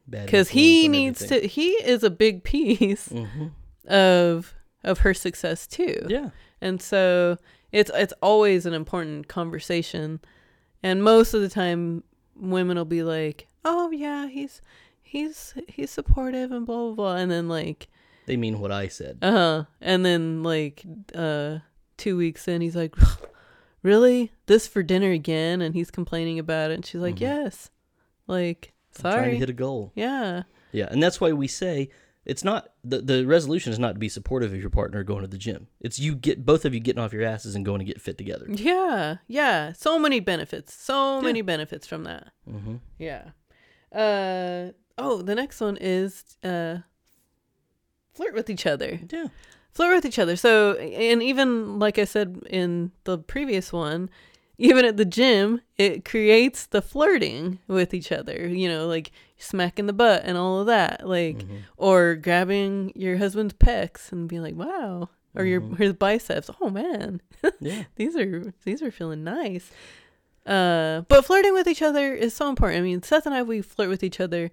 [0.09, 3.47] because he needs to he is a big piece hmm
[3.87, 4.53] of
[4.83, 6.29] of her success too Yeah.
[6.59, 7.37] and so
[7.71, 10.19] it's it's always an important conversation.
[10.83, 12.03] And most of the time
[12.35, 14.61] women will be like oh yeah he's
[15.01, 17.15] he's he's supportive and blah blah blah.
[17.15, 17.87] And then like
[18.25, 19.19] They mean what I said.
[19.21, 19.65] uh-huh.
[19.79, 20.83] And then like
[21.15, 21.59] uh
[21.97, 22.95] 2 weeks in he's like
[23.83, 24.31] really?
[24.47, 25.61] This for dinner again?
[25.61, 26.75] And he's complaining about it.
[26.75, 27.21] And she's like Mhm.
[27.21, 27.69] yes.
[28.27, 29.37] Like I'm trying to sorry.
[29.37, 29.91] hit a goal.
[29.95, 30.43] yeah.
[30.73, 31.89] Yeah, and that's why we say
[32.25, 35.27] it's not the the resolution is not to be supportive of your partner going to
[35.27, 35.67] the gym.
[35.79, 38.17] It's you get both of you getting off your asses and going to get fit
[38.17, 38.45] together.
[38.49, 41.21] yeah yeah so many benefits so Yeah.
[41.25, 43.31] many benefits from that hmm Yeah.
[43.91, 46.77] Uh oh, the next one is uh
[48.13, 48.99] flirt with each other.
[49.11, 49.27] Yeah.
[49.73, 50.35] Flirt with each other.
[50.35, 54.09] So and even like I said in the previous one,
[54.61, 58.47] even at the gym, it creates the flirting with each other.
[58.47, 61.07] You know, like smacking the butt and all of that.
[61.07, 61.59] Like Mhm.
[61.77, 65.77] or grabbing your husband's pecs and being like, "Wow." Or your Mhm.
[65.77, 66.49] his biceps.
[66.59, 67.21] Oh man
[67.61, 67.83] Yeah.
[67.95, 69.71] these are these are feeling nice.
[70.45, 72.79] Uh, but flirting with each other is so important.
[72.79, 74.51] I mean, Seth and I we flirt with each other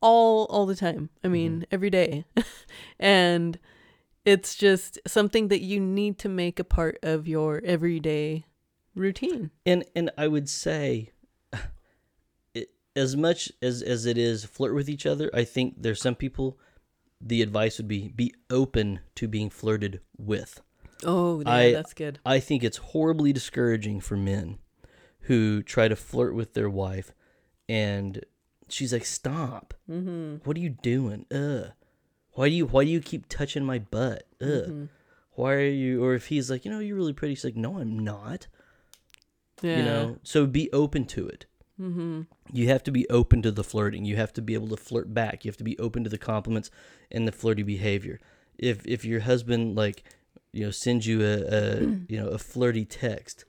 [0.00, 1.10] all all the time.
[1.24, 2.24] I mean, every day,
[2.98, 3.58] and
[4.24, 8.44] it's just something that you need to make a part of your everyday
[8.98, 9.50] routine.
[9.64, 11.12] And and I would say,
[12.54, 16.14] it, as much as as it is flirt with each other, I think there's some
[16.14, 16.58] people.
[17.20, 20.60] The advice would be be open to being flirted with.
[21.04, 22.18] Oh, yeah, I- that's good.
[22.24, 24.58] I think it's horribly discouraging for men
[25.22, 27.12] who try to flirt with their wife,
[27.68, 28.24] and
[28.68, 29.74] she's like, "Stop!
[29.90, 30.36] Mm-hmm.
[30.44, 31.26] What are you doing?
[31.32, 31.72] Ugh!
[32.32, 34.24] Why do you why do you keep touching my butt?
[34.40, 34.48] Ugh!
[34.48, 34.84] Mm-hmm.
[35.32, 37.78] Why are you?" Or if he's like, "You know, you're really pretty," she's like, "No,
[37.78, 38.46] I'm not."
[39.62, 39.78] Yeah.
[39.78, 41.46] You know, so be open to it.
[41.80, 42.22] Mm-hmm.
[42.52, 44.04] You have to be open to the flirting.
[44.04, 45.44] You have to be able to flirt back.
[45.44, 46.70] You have to be open to the compliments
[47.10, 48.20] and the flirty behavior.
[48.58, 50.02] If if your husband like,
[50.52, 53.44] you know, sends you a, a you know a flirty text,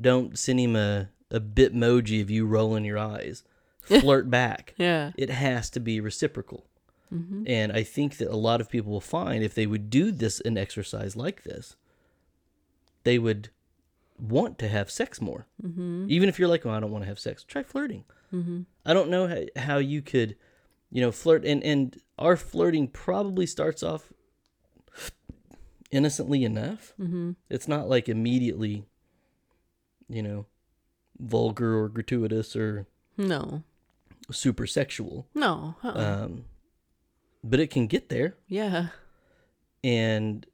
[0.00, 3.44] don't send him a a bitmoji of you rolling your eyes.
[3.82, 4.72] Flirt back.
[4.78, 5.12] Yeah.
[5.16, 6.64] It has to be reciprocal.
[7.12, 7.44] Mm-hmm.
[7.46, 10.40] And I think that a lot of people will find if they would do this
[10.40, 11.76] an exercise like this,
[13.04, 13.50] they would
[14.18, 15.46] want to have sex more.
[15.62, 16.06] Mm-hmm.
[16.08, 18.04] Even if you're like, oh, I don't want to have sex, try flirting.
[18.32, 18.62] Mm-hmm.
[18.86, 20.36] I don't know how, how you could,
[20.90, 21.44] you know, flirt.
[21.44, 24.12] And, and our flirting probably starts off
[25.90, 26.92] innocently enough.
[27.00, 27.32] Mm-hmm.
[27.48, 28.84] It's not like immediately,
[30.08, 30.46] you know,
[31.18, 33.62] vulgar or gratuitous or No.
[34.30, 35.28] super sexual.
[35.34, 35.76] No.
[35.82, 36.24] Uh-uh.
[36.24, 36.44] Um,
[37.42, 38.36] but it can get there.
[38.48, 38.88] yeah.
[39.82, 40.46] And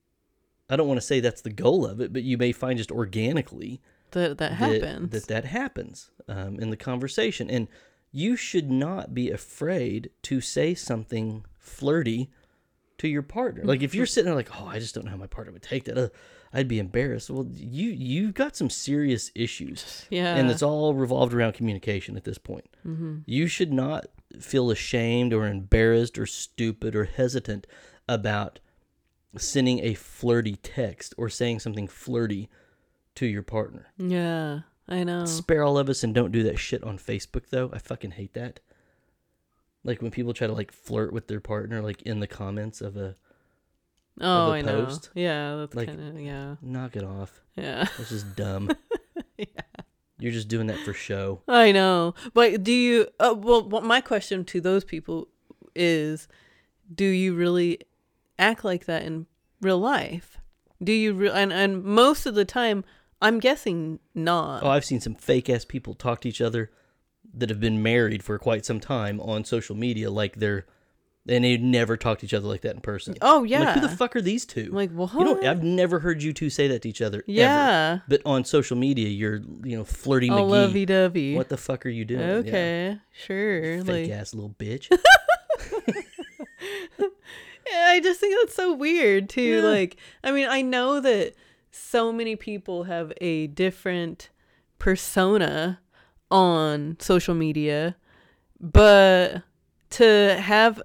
[0.71, 2.93] I don't want to say that's the goal of it, but you may find just
[2.93, 3.81] organically
[4.13, 5.11] That that happens.
[5.11, 7.69] that that happens um, in the conversation and
[8.13, 12.31] you should not be afraid to say something flirty
[12.99, 15.17] to your partner like if you're sitting there like oh i just don't know how
[15.17, 16.09] my partner would take that uh,
[16.53, 20.35] i'd be embarrassed well you you've got some serious issues yeah.
[20.37, 23.19] and it's all revolved around communication at this point mm-hmm.
[23.27, 24.07] you should not
[24.39, 27.67] feel ashamed or embarrassed or stupid or hesitant
[28.09, 28.61] about
[29.37, 32.49] sending a flirty text or saying something flirty
[33.15, 34.61] to your partner Yeah.
[34.89, 35.25] I know.
[35.25, 37.71] Spare all of us and don't do that shit on Facebook though.
[37.73, 38.59] I fucking hate that.
[39.85, 42.97] Like when people try to like flirt with their partner, like in the comments of
[42.97, 43.15] a
[44.21, 44.85] Oh, a I know.
[44.87, 45.11] post.
[45.15, 47.41] Yeah, that's Like- kind of yeah, knock it off.
[47.57, 48.71] yeah, That's just dumb.
[49.39, 49.45] yeah.
[50.19, 51.41] You're just doing that for show.
[51.49, 52.15] I know.
[52.35, 55.29] But do you uh, well what my question to those people
[55.75, 56.27] is
[56.93, 57.79] do you really
[58.41, 59.27] act like that in
[59.61, 60.39] real life?
[60.83, 62.85] Do you re- and and most of the time
[63.23, 64.63] I'm guessing not.
[64.63, 66.71] Oh, I've seen some fake ass people talk to each other
[67.35, 70.67] that have been married for quite some time on social media like they're
[71.29, 73.15] and they never talk to each other like that in person.
[73.21, 73.61] oh I'm yeah.
[73.61, 74.67] Like, who the fuck are these two?
[74.71, 75.13] I'm like, what?
[75.13, 77.19] You know, I've never heard you two say that to each other.
[77.19, 77.25] Ever.
[77.27, 77.99] yeah.
[78.09, 80.49] But on social media, you're, you know, flirty McGee.
[80.49, 81.37] lovey dovey.
[81.37, 82.21] What the fuck are you doing?
[82.21, 82.35] Yeah.
[82.37, 82.99] Okay.
[83.13, 83.85] Sure.
[83.85, 84.91] Fake Like ass little bitch.
[87.67, 89.43] I just think that's so weird too.
[89.43, 89.63] Yeah.
[89.63, 91.35] Like, I mean, I know that
[91.71, 94.31] so many people have a different
[94.79, 95.81] persona
[96.31, 97.97] on social media,
[98.61, 99.43] but
[99.91, 100.81] to have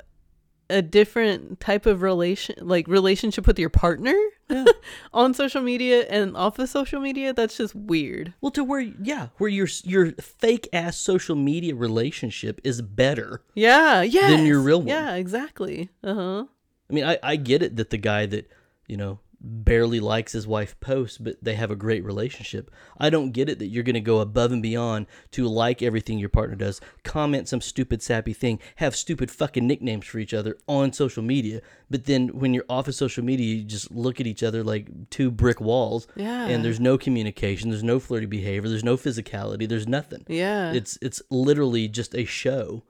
[0.69, 4.15] a different type of relation like relationship with your partner
[4.49, 4.65] Yeah.
[5.13, 8.33] on social media and off of social media, that's just weird.
[8.41, 13.41] well, to where, yeah, where your your fake ass social media relationship is better.
[13.53, 14.27] Yeah, yeah.
[14.29, 14.87] than your real one.
[14.87, 15.89] Yeah, exactly.
[16.03, 16.45] Uh-huh.
[16.89, 18.49] I mean, I, I get it that the guy that,
[18.87, 22.71] you know, barely likes his wife posts, but they have a great relationship.
[22.97, 26.17] I don't get it that you're going to go above and beyond to like everything
[26.17, 30.57] your partner does, comment some stupid, sappy thing, have stupid fucking nicknames for each other
[30.67, 31.61] on social media.
[31.89, 35.09] But then when you're off of social media, you just look at each other like
[35.09, 36.07] two brick walls.
[36.15, 36.47] Yeah.
[36.47, 40.25] And there's no communication, there's no flirty behavior, there's no physicality, there's nothing.
[40.27, 40.71] Yeah.
[40.73, 42.83] It's it's literally just a show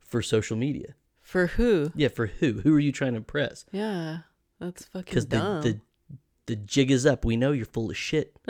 [0.00, 0.94] for social media.
[1.32, 1.90] For who?
[1.96, 2.60] Yeah, for who?
[2.60, 3.64] Who are you trying to impress?
[3.72, 4.18] Yeah.
[4.60, 5.62] That's fucking because the, dumb.
[5.62, 5.80] the
[6.44, 7.24] the jig is up.
[7.24, 8.36] We know you're full of shit.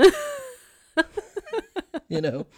[2.09, 2.49] you know,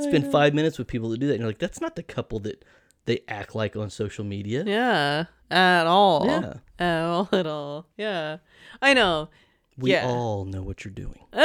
[0.00, 2.38] spend five minutes with people that do that, and you're like, that's not the couple
[2.40, 2.64] that
[3.04, 4.64] they act like on social media.
[4.66, 6.24] Yeah, at all.
[6.24, 6.54] Yeah.
[6.78, 7.86] At all, at all.
[7.98, 8.38] Yeah.
[8.80, 9.28] I know.
[9.76, 10.08] We Yeah.
[10.08, 11.20] all know what you're doing.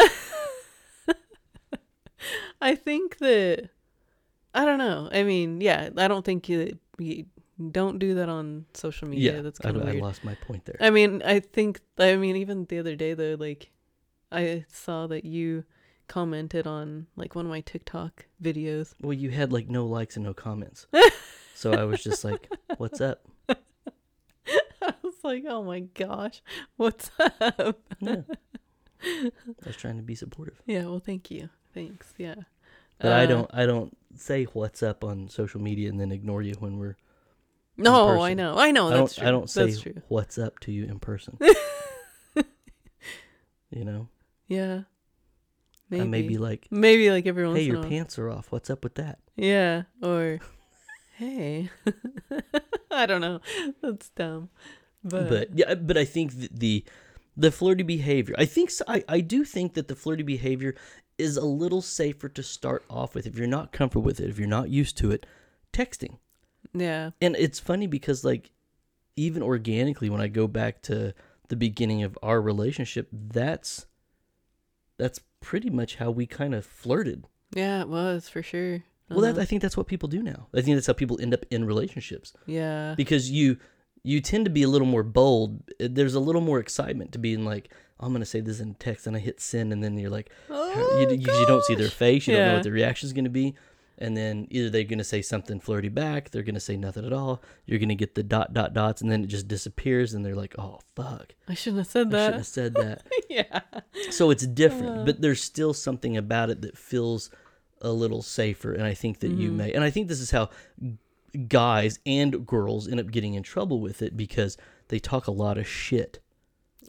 [2.62, 3.72] I think that,
[4.54, 5.10] I don't know.
[5.12, 7.26] I mean, yeah, I don't think you, you
[7.72, 9.36] don't do that on social media.
[9.36, 10.78] yeah, That's I, kind of I lost my point there.
[10.80, 13.70] I mean, I think, I mean, even the other day, though, like,
[14.32, 15.66] I saw that you
[16.08, 18.94] commented on, like, one of my TikTok videos.
[19.02, 20.88] well, you had like no likes and no comments,
[21.56, 26.42] so I was just like, "What's up?" I was like, oh my gosh,
[26.78, 27.80] what's up?
[28.00, 28.22] Yeah.
[29.04, 29.32] I
[29.66, 31.50] was trying to be supportive, Yeah, well, thank you.
[31.74, 32.14] Thanks.
[32.18, 32.36] Yeah.
[33.00, 33.50] but I Uh, don't.
[33.54, 36.98] I don't say "What's up" on social media and then ignore you when we're.
[37.82, 38.58] No, I know.
[38.58, 38.88] I know.
[38.88, 39.22] I That's don't.
[39.22, 39.28] true.
[39.28, 40.02] I don't say That's true.
[40.08, 41.38] "What's up" to you in person.
[43.70, 44.08] you know,
[44.48, 44.82] Yeah.
[45.90, 46.04] Maybe.
[46.04, 47.56] I may be like, Maybe like everyone.
[47.58, 48.52] "Hey, your pants are off.
[48.52, 49.84] What's up with that?" Yeah.
[50.02, 50.40] Or,
[51.18, 51.70] hey.
[52.92, 53.42] I don't know.
[53.82, 54.50] That's dumb.
[55.04, 56.86] But, but yeah, but I think the
[57.36, 58.36] the flirty behavior.
[58.38, 60.76] I think so, I I do think that the flirty behavior
[61.18, 64.40] is a little safer to start off with if you're not comfortable with it, if
[64.40, 65.26] you're not used to it.
[65.74, 66.18] Texting,
[66.74, 67.12] yeah.
[67.22, 68.52] and it's funny because like
[69.16, 71.14] even organically, when I go back to
[71.50, 73.86] the beginning of our relationship, that's
[74.98, 77.26] that's pretty much how we kind of flirted.
[77.54, 78.84] Yeah, it was for sure.
[79.10, 79.42] Well, that, Uh-huh.
[79.42, 80.48] I think that's what people do now.
[80.56, 82.94] I think that's how people end up in relationships yeah.
[82.96, 83.58] because you
[84.04, 85.62] you tend to be a little more bold.
[85.80, 89.16] There's a little more excitement to being like, I'm gonna say this in text, and
[89.16, 92.26] I hit send, and then you're like, Oh, you, you, you don't see their face,
[92.28, 93.54] you don't know what the reaction is gonna be,
[93.98, 97.42] and then either they're gonna say something flirty back, they're gonna say nothing at all.
[97.66, 100.56] You're gonna get the dot dot dots, and then it just disappears, and they're like,
[100.58, 102.18] oh fuck, I shouldn't have said that.
[102.20, 103.08] I shouldn't have said that.
[103.30, 103.60] yeah.
[104.12, 105.04] so it's different, Uh.
[105.06, 107.30] but there's still something about it that feels
[107.82, 109.56] a little safer, and I think that you Mhm.
[109.56, 110.50] may, and I think this is how
[111.48, 114.58] guys and girls end up getting in trouble with it because
[114.90, 116.20] they talk a lot of shit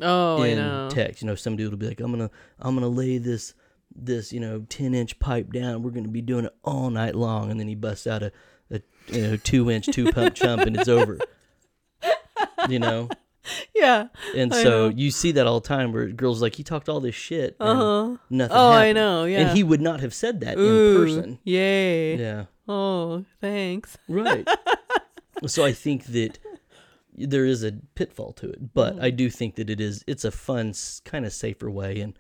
[0.01, 0.89] Oh, I in know.
[0.91, 1.23] text.
[1.23, 3.55] You know, some dude will be like, "I'm gonna, I'm gonna lay this,
[3.97, 5.83] this, you know, ten inch pipe down.
[5.83, 8.33] We're gonna be doing it all night long," and then he busts out a,
[8.71, 11.19] a you know, two inch, two pump chump, and it's over.
[12.69, 13.09] You know,
[13.75, 14.07] yeah.
[14.37, 14.95] and I so know.
[14.97, 17.75] you see that all the time where girls like he talked all this shit, Uh
[17.75, 18.17] huh.
[18.31, 18.57] nothing.
[18.57, 19.25] Oh, I know.
[19.25, 19.41] Yeah.
[19.49, 21.39] And he would not have said that Ooh, in person.
[21.43, 22.17] Yay.
[22.19, 23.99] Yeah, Oh, thanks.
[24.09, 24.47] right.
[25.47, 26.39] so I think that
[27.17, 29.03] there is a pitfall to it, but Mm.
[29.03, 30.73] I do think that it is it's a fun,
[31.05, 32.17] kind of safer way and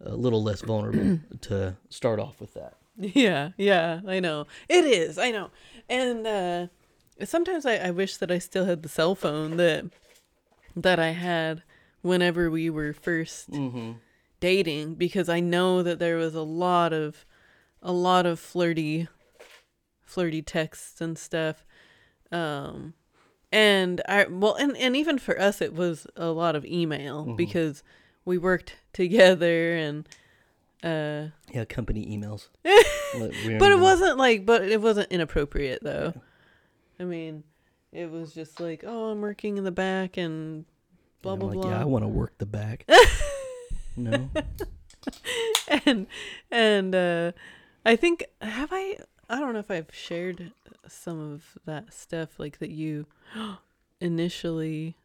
[0.00, 2.74] a little less vulnerable to start off with that.
[2.98, 4.46] Yeah, yeah, I know.
[4.68, 5.50] It is, I know.
[5.88, 6.66] And uh
[7.24, 9.84] sometimes I, I wish that I still had the cell phone that
[10.74, 11.62] that I had
[12.02, 13.92] whenever we were first Mm-hmm.
[14.40, 17.24] dating because I know that there was a lot of
[17.82, 19.08] a lot of flirty
[20.04, 21.64] flirty texts and stuff.
[22.32, 22.94] Um
[23.52, 27.36] and I well and, and even for us it was a lot of email Mhm.
[27.36, 27.82] because
[28.26, 30.06] we worked together and
[30.84, 32.48] Uh, Yeah, company emails.
[33.14, 36.12] Like, we don't but it wasn't like, but it wasn't inappropriate though.
[37.00, 37.44] I mean,
[37.92, 40.66] it was just like, oh, I'm working in the back and
[41.22, 41.70] blah I'm blah like, blah.
[41.70, 42.84] Yeah, I want to work the back.
[43.96, 44.28] no.
[45.86, 46.06] and
[46.50, 47.32] and uh
[47.86, 48.98] I think have I
[49.30, 50.52] I don't know if I've shared
[50.88, 53.06] some of that stuff like that you
[54.00, 54.96] initially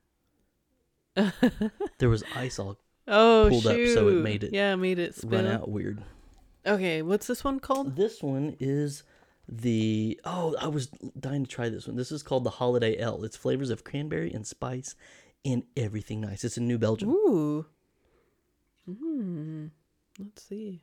[1.99, 3.93] There was ice all Oh Pulled up shoot.
[3.93, 5.31] so it made it Yeah, made it spill.
[5.43, 6.03] run out weird.
[6.65, 7.95] Okay, what's this one called?
[7.95, 9.03] This one is
[9.49, 10.87] the oh, I was
[11.19, 11.95] dying to try this one.
[11.95, 13.23] This is called the Holiday Ale.
[13.23, 14.95] It's flavors of cranberry and spice
[15.43, 16.43] and everything nice.
[16.43, 17.09] It's in New Belgium.
[17.09, 17.65] Ooh.
[18.85, 19.67] Hmm.
[20.19, 20.81] Let's see.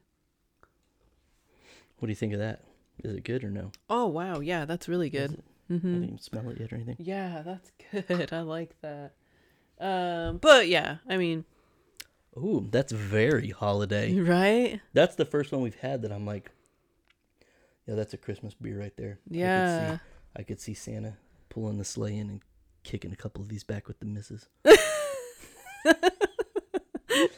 [1.99, 2.63] What do you think of that?
[3.05, 3.71] Is it good or no?
[3.89, 5.43] Oh wow, yeah, that's really good.
[5.71, 5.87] I Mm-hmm.
[5.93, 6.97] didn't even smell it yet or anything.
[6.99, 7.71] Yeah, that's
[8.09, 8.33] good.
[8.33, 9.13] I like that.
[9.79, 11.45] Um, but yeah, I mean,
[12.39, 14.15] Ooh, that's very holiday.
[14.19, 14.81] right?
[14.93, 16.51] That's the first one we've had that I'm like,
[17.87, 19.19] yeah, that's a Christmas beer right there.
[19.27, 19.99] I could see- Yeah.
[20.37, 21.17] I could see Santa
[21.49, 22.41] pulling the sleigh in and
[22.85, 24.47] kicking a couple of these back with the misses.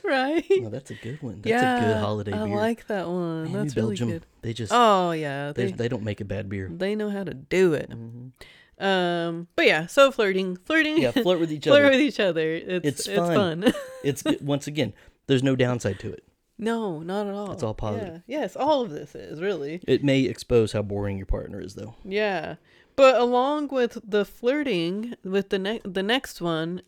[0.05, 0.45] right?
[0.63, 1.37] Oh, that's a good one.
[1.41, 3.45] That's yeah, a good holiday I like that one.
[3.45, 4.27] Man, That's New really good.
[4.43, 6.69] they just Oh yeah, they they they don't make a bad beer.
[6.71, 7.91] they know how to do it.
[7.91, 8.33] Mhm.
[8.81, 11.81] Um, but yeah, so flirting, flirting, Yeah, flirt with each other.
[11.81, 12.53] flirt with each other.
[12.55, 13.62] It's It's it's, fun.
[13.62, 13.73] fun.
[14.05, 14.93] It's once again,
[15.27, 16.25] there's no downside to it.
[16.59, 17.53] no, not at all.
[17.53, 18.23] It's all positive.
[18.27, 18.40] Yeah.
[18.40, 19.81] Yes, all of this is really.
[19.87, 21.95] It may expose how boring your partner is, though.
[22.05, 22.57] Yeah,
[22.97, 26.81] but along with the flirting, with the next the next one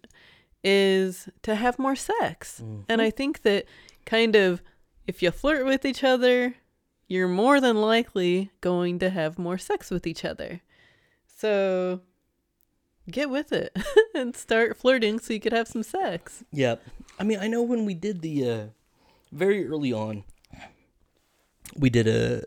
[0.65, 2.83] is to have more sex, Mm-hmm.
[2.89, 3.67] and I think that
[4.07, 4.63] kind of
[5.07, 6.55] if you flirt with each other,
[7.09, 10.61] you're more than likely going to have more sex with each other.
[11.43, 12.03] So
[13.11, 13.77] get with it
[14.15, 16.45] and start flirting so you could have some sex.
[16.53, 16.77] Yeah,
[17.19, 18.67] I mean, I know when we did the uh,
[19.33, 20.23] very early on,
[21.77, 22.45] we did a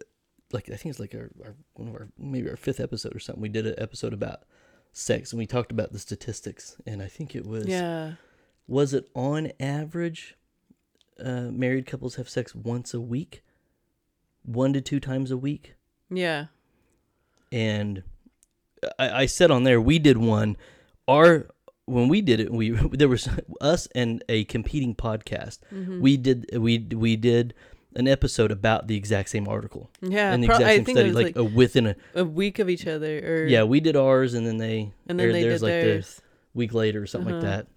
[0.53, 3.19] like I think it's like our, our one of our maybe our fifth episode or
[3.19, 3.41] something.
[3.41, 4.43] We did an episode about
[4.93, 8.13] sex and we talked about the statistics, and I think it was Yeah.
[8.65, 10.38] was it on average,
[11.21, 13.43] uh, married couples have sex once a week,
[14.43, 15.75] one to two times a week.
[16.10, 16.45] Yeah.
[17.51, 18.03] and
[19.00, 20.58] I, I said on there we did one.
[21.08, 21.48] Our
[21.86, 23.30] when we did it, we there was
[23.62, 25.60] us and a competing podcast.
[25.74, 26.02] Mm-hmm.
[26.02, 27.54] We did we we did
[27.98, 30.34] an episode about the exact same article Yeah.
[30.34, 32.60] and the pro- exact I same think study, like, like, uh, within a a week
[32.60, 33.19] of each other.
[33.43, 33.63] Or yeah.
[33.63, 36.15] We did ours, and then they and then aired they theirs did like theirs.
[36.15, 36.21] the
[36.60, 37.45] week later or something Uh-huh.
[37.48, 37.67] like that.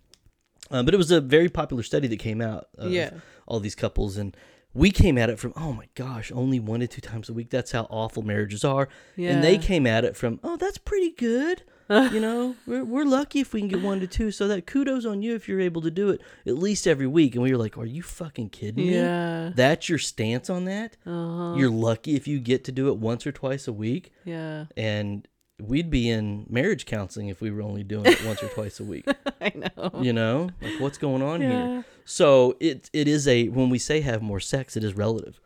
[0.77, 2.67] Um, but it was a very popular study that came out.
[2.77, 3.11] Of yeah.
[3.47, 4.37] all these couples and.
[4.75, 7.51] We came at it from, oh my gosh, only one to two times a week.
[7.51, 8.89] That's how awful marriages are.
[9.17, 9.31] Yeah.
[9.31, 11.63] And they came at it from, oh, that's pretty good.
[11.91, 14.31] you know, we're, we're lucky if we can get one to two.
[14.31, 17.35] So that kudos on you if you're able to do it at least every week.
[17.35, 18.95] And we were like, are you fucking kidding me?
[18.95, 19.53] Yeah.
[19.55, 20.99] That's your stance on that?
[21.07, 21.55] Uh-huh.
[21.57, 24.13] You're lucky if you get to do it once or twice a week.
[24.25, 24.67] Yeah.
[24.77, 25.27] And
[25.61, 28.85] we'd be in marriage counseling if we were only doing it once or twice a
[28.85, 29.07] week.
[29.41, 29.91] I know.
[30.01, 31.85] You know, like what's going on here?
[32.05, 35.41] So it it is a when we say have more sex, it is relative.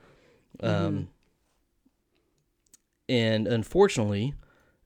[0.63, 0.85] Mm-hmm.
[0.87, 1.09] Um,
[3.09, 4.35] and unfortunately,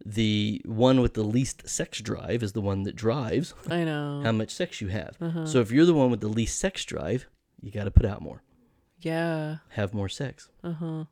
[0.05, 4.23] the one with the least sex drive is the one that drives I know.
[4.25, 5.17] how much sex you have.
[5.21, 5.47] Uh-huh.
[5.47, 7.27] So if you're the one with the least sex drive,
[7.61, 8.43] you got to put out more,
[9.01, 9.57] yeah.
[9.71, 10.49] have more sex.
[10.63, 11.05] Uh huh.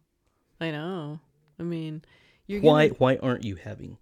[0.60, 1.20] I know.
[1.58, 2.02] I mean,
[2.46, 3.98] you're Why Gonna, why aren't you having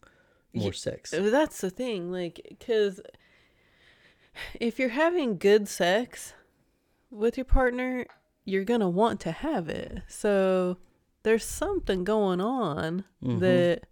[0.52, 1.10] more sex?
[1.10, 2.10] that's the thing.
[2.12, 3.00] Like, because
[4.60, 6.34] if you're having good sex
[7.10, 8.06] with your partner,
[8.44, 10.02] you're gonna want to have it.
[10.08, 10.78] So
[11.22, 13.40] there's something going on Mhm.
[13.40, 13.82] that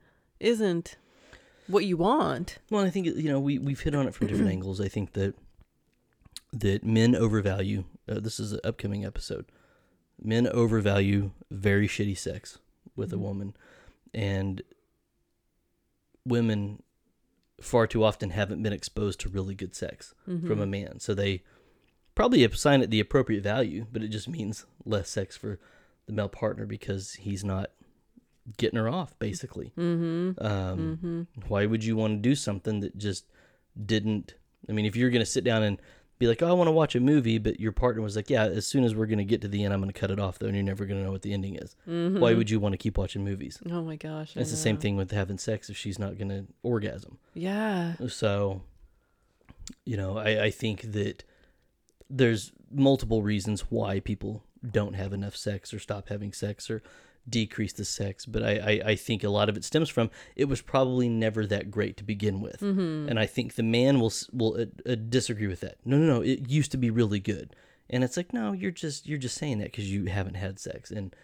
[0.40, 0.96] isn't
[1.66, 2.58] what you want.
[2.70, 4.80] Well, I think you know we we've hit on it from different angles.
[4.80, 5.34] I think that
[6.52, 7.84] that men overvalue.
[8.08, 9.46] Uh, this is an upcoming episode.
[10.20, 12.58] Men overvalue very shitty sex
[12.96, 13.20] with a Mhm.
[13.20, 13.56] woman,
[14.14, 14.62] and
[16.24, 16.82] women
[17.60, 20.46] far too often haven't been exposed to really good sex Mm-hmm.
[20.46, 20.98] from a man.
[21.00, 21.42] So they
[22.14, 25.58] probably assign it the appropriate value, but it just means less sex for
[26.06, 27.70] the male partner because he's not
[28.56, 29.72] getting her off, basically.
[29.76, 30.44] Mm-hmm.
[30.44, 31.22] Um, Mm-hmm.
[31.48, 33.26] why would you want to do something that just
[33.86, 34.34] didn't
[34.68, 35.80] i mean if you're going to sit down and
[36.20, 38.44] be like oh i want to watch a movie but your partner was like yeah
[38.44, 40.20] as soon as we're going to get to the end i'm going to cut it
[40.20, 42.20] off though and you're never going to know what the ending is Mm-hmm.
[42.20, 44.36] why would you want to keep watching movies Oh my gosh.
[44.36, 47.94] I it's the same thing with having sex if she's not going to orgasm Yeah.
[48.08, 48.62] so
[49.84, 51.24] you know I, I think that
[52.08, 56.82] there's multiple reasons why people don't have enough sex or stop having sex or
[57.30, 60.46] decrease the sex but I, I, I think a lot of it stems from it
[60.46, 63.08] was probably never that great to begin with Mm-hmm.
[63.08, 65.76] and I think the man will will uh, uh, disagree with that.
[65.84, 66.20] No, no, no.
[66.20, 67.54] It used to be really good,
[67.88, 70.90] and it's like no you're just you're just saying that because you haven't had sex
[70.90, 71.14] and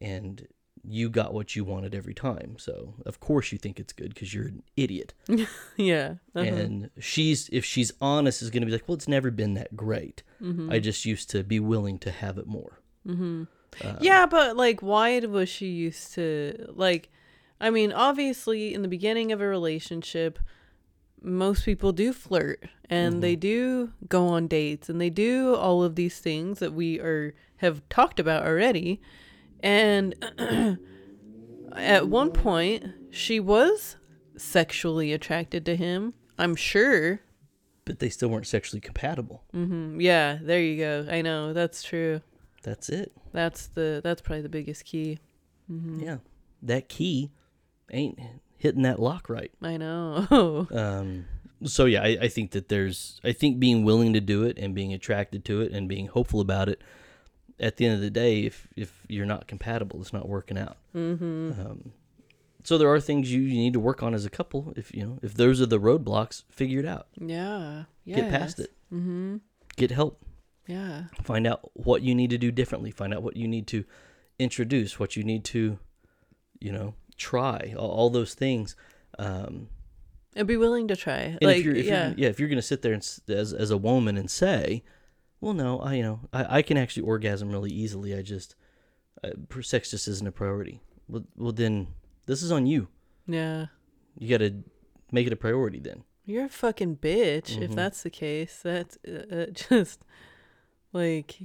[0.00, 0.46] and
[0.86, 4.34] you got what you wanted every time so of course you think it's good because
[4.34, 5.14] you're an idiot
[5.78, 6.16] yeah.
[6.34, 6.44] Uh-huh.
[6.44, 9.74] and she's if she's honest is going to be like well it's never been that
[9.76, 10.70] great Mm-hmm.
[10.70, 12.80] i just used to be willing to have it more
[14.00, 17.10] yeah, but like, why was she used to like?
[17.60, 20.38] I mean, obviously, in the beginning of a relationship,
[21.22, 25.94] most people do flirt and they do go on dates and they do all of
[25.94, 29.00] these things that we are have talked about already.
[29.60, 30.14] And
[31.72, 33.96] at one point, she was
[34.36, 36.14] sexually attracted to him.
[36.38, 37.20] I'm sure.
[37.84, 40.00] but they still weren't sexually compatible Mm-hmm.
[40.00, 41.06] Yeah, there you go.
[41.10, 42.20] I know that's true.
[42.64, 45.18] That's it That's the that's probably the biggest key.
[45.68, 46.16] yeah
[46.62, 47.30] that key
[47.92, 48.18] ain't
[48.56, 50.66] hitting that lock right I know.
[50.74, 51.26] Um,
[51.64, 54.74] so yeah, I, I think that there's, I think being willing to do it and
[54.74, 56.82] being attracted to it and being hopeful about it.
[57.60, 60.76] At the end of the day, if if you're not compatible, it's not working out.
[60.94, 61.52] mm-hmm.
[61.58, 61.92] Um,
[62.64, 64.72] so there are things you, you need to work on as a couple.
[64.76, 67.06] If you know, if those are the roadblocks, figure it out.
[67.18, 67.84] Yeah.
[68.06, 68.72] Get past it.
[68.92, 69.36] Mm-hmm.
[69.76, 70.24] Get help.
[70.66, 71.04] Yeah.
[71.22, 72.90] Find out what you need to do differently.
[72.90, 73.84] Find out what you need to
[74.38, 74.98] introduce.
[74.98, 75.78] What you need to,
[76.60, 77.74] you know, try.
[77.76, 78.74] All, all those things.
[79.18, 79.68] Um,
[80.34, 81.20] And be willing to try.
[81.20, 82.08] And like if you're, if yeah.
[82.08, 84.82] you're, yeah, if you're gonna sit there and as as a woman and say,
[85.40, 88.14] well, no, I you know I, I can actually orgasm really easily.
[88.16, 88.56] I just
[89.22, 89.30] uh,
[89.62, 90.80] sex just isn't a priority.
[91.08, 91.88] Well, well, then
[92.26, 92.88] this is on you.
[93.26, 93.66] yeah.
[94.18, 94.62] You got to
[95.10, 95.80] make it a priority.
[95.80, 97.74] Then You're a fucking bitch if Mhm.
[97.74, 98.60] that's the case.
[98.62, 100.00] That's uh, uh, just
[100.94, 101.36] like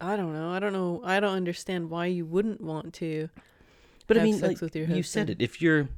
[0.00, 0.50] I don't know.
[0.50, 1.00] I don't know.
[1.04, 3.28] I don't understand why you wouldn't want to.
[4.08, 5.40] but I mean, like you said it.
[5.40, 5.88] If you're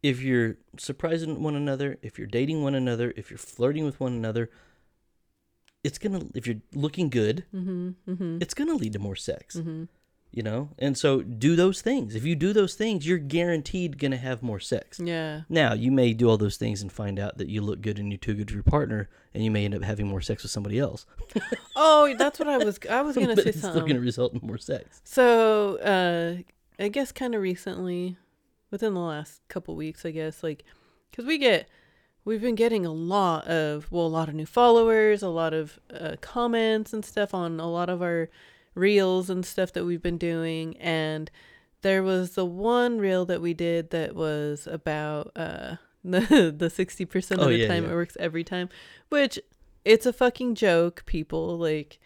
[0.00, 4.12] if you're surprising one another, if you're dating one another, if you're flirting with one
[4.12, 4.48] another,
[5.82, 6.22] it's gonna.
[6.34, 7.90] If you're looking good, Mm-hmm.
[8.08, 8.38] Mm-hmm.
[8.40, 9.56] it's gonna lead to more sex.
[9.56, 9.84] mm-hmm.
[10.30, 14.10] You know and so do those things if you do those things you're guaranteed going
[14.10, 15.42] to have more sex Yeah.
[15.48, 18.10] now you may do all those things and find out that you look good and
[18.12, 20.52] you're too good for your partner and you may end up having more sex with
[20.52, 21.06] somebody else
[21.76, 22.78] Oh, that's what I was.
[22.90, 23.88] I was gonna but say it's still something.
[23.88, 26.42] going to result in more sex So, uh,
[26.82, 28.16] I guess kind of recently,
[28.70, 30.64] within the last couple weeks, I guess, like,
[31.10, 31.68] because we get,
[32.24, 35.78] we've been getting a lot of, well, a lot of new followers, a lot of
[35.92, 38.28] uh, comments and stuff on a lot of our
[38.74, 40.76] reels and stuff that we've been doing.
[40.78, 41.30] And
[41.82, 47.04] there was the one reel that we did that was about uh, the the sixty
[47.04, 47.90] percent of Oh, the yeah, time yeah.
[47.90, 48.68] it works every time,
[49.08, 49.38] which
[49.84, 51.56] it's a fucking joke, people.
[51.58, 51.98] Like,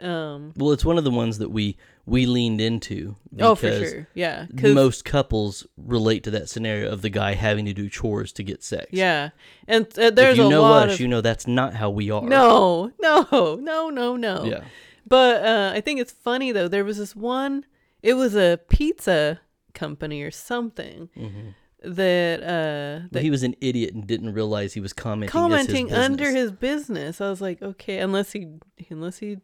[0.00, 4.08] um, well it's one of the ones that we we leaned into oh for sure,
[4.14, 8.42] yeah, most couples relate to that scenario of the guy having to do chores to
[8.42, 9.30] get sex Yeah,
[9.68, 12.10] and uh, there's if you a know us of you know that's not how we
[12.10, 13.26] are no, no,
[13.60, 14.44] no, no, no.
[14.44, 14.64] yeah
[15.06, 16.68] But uh, I think it's funny though.
[16.68, 17.64] There was this one.
[18.02, 19.40] It was a pizza
[19.74, 21.50] company or something hmm
[21.82, 25.74] that uh that he was an idiot and didn't realize he was commenting as his
[25.74, 27.22] commenting under his business.
[27.22, 28.48] I was like, okay, unless he
[28.90, 29.38] unless he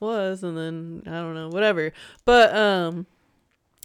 [0.00, 1.92] was, and then I don't know, whatever.
[2.24, 3.06] But um,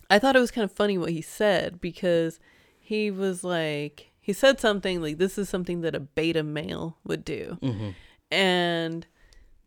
[0.10, 2.40] I thought it was kind of funny what he said because
[2.80, 7.24] he was like he said something like this is something that a beta male would
[7.24, 7.94] do, Mhm.
[8.32, 9.06] and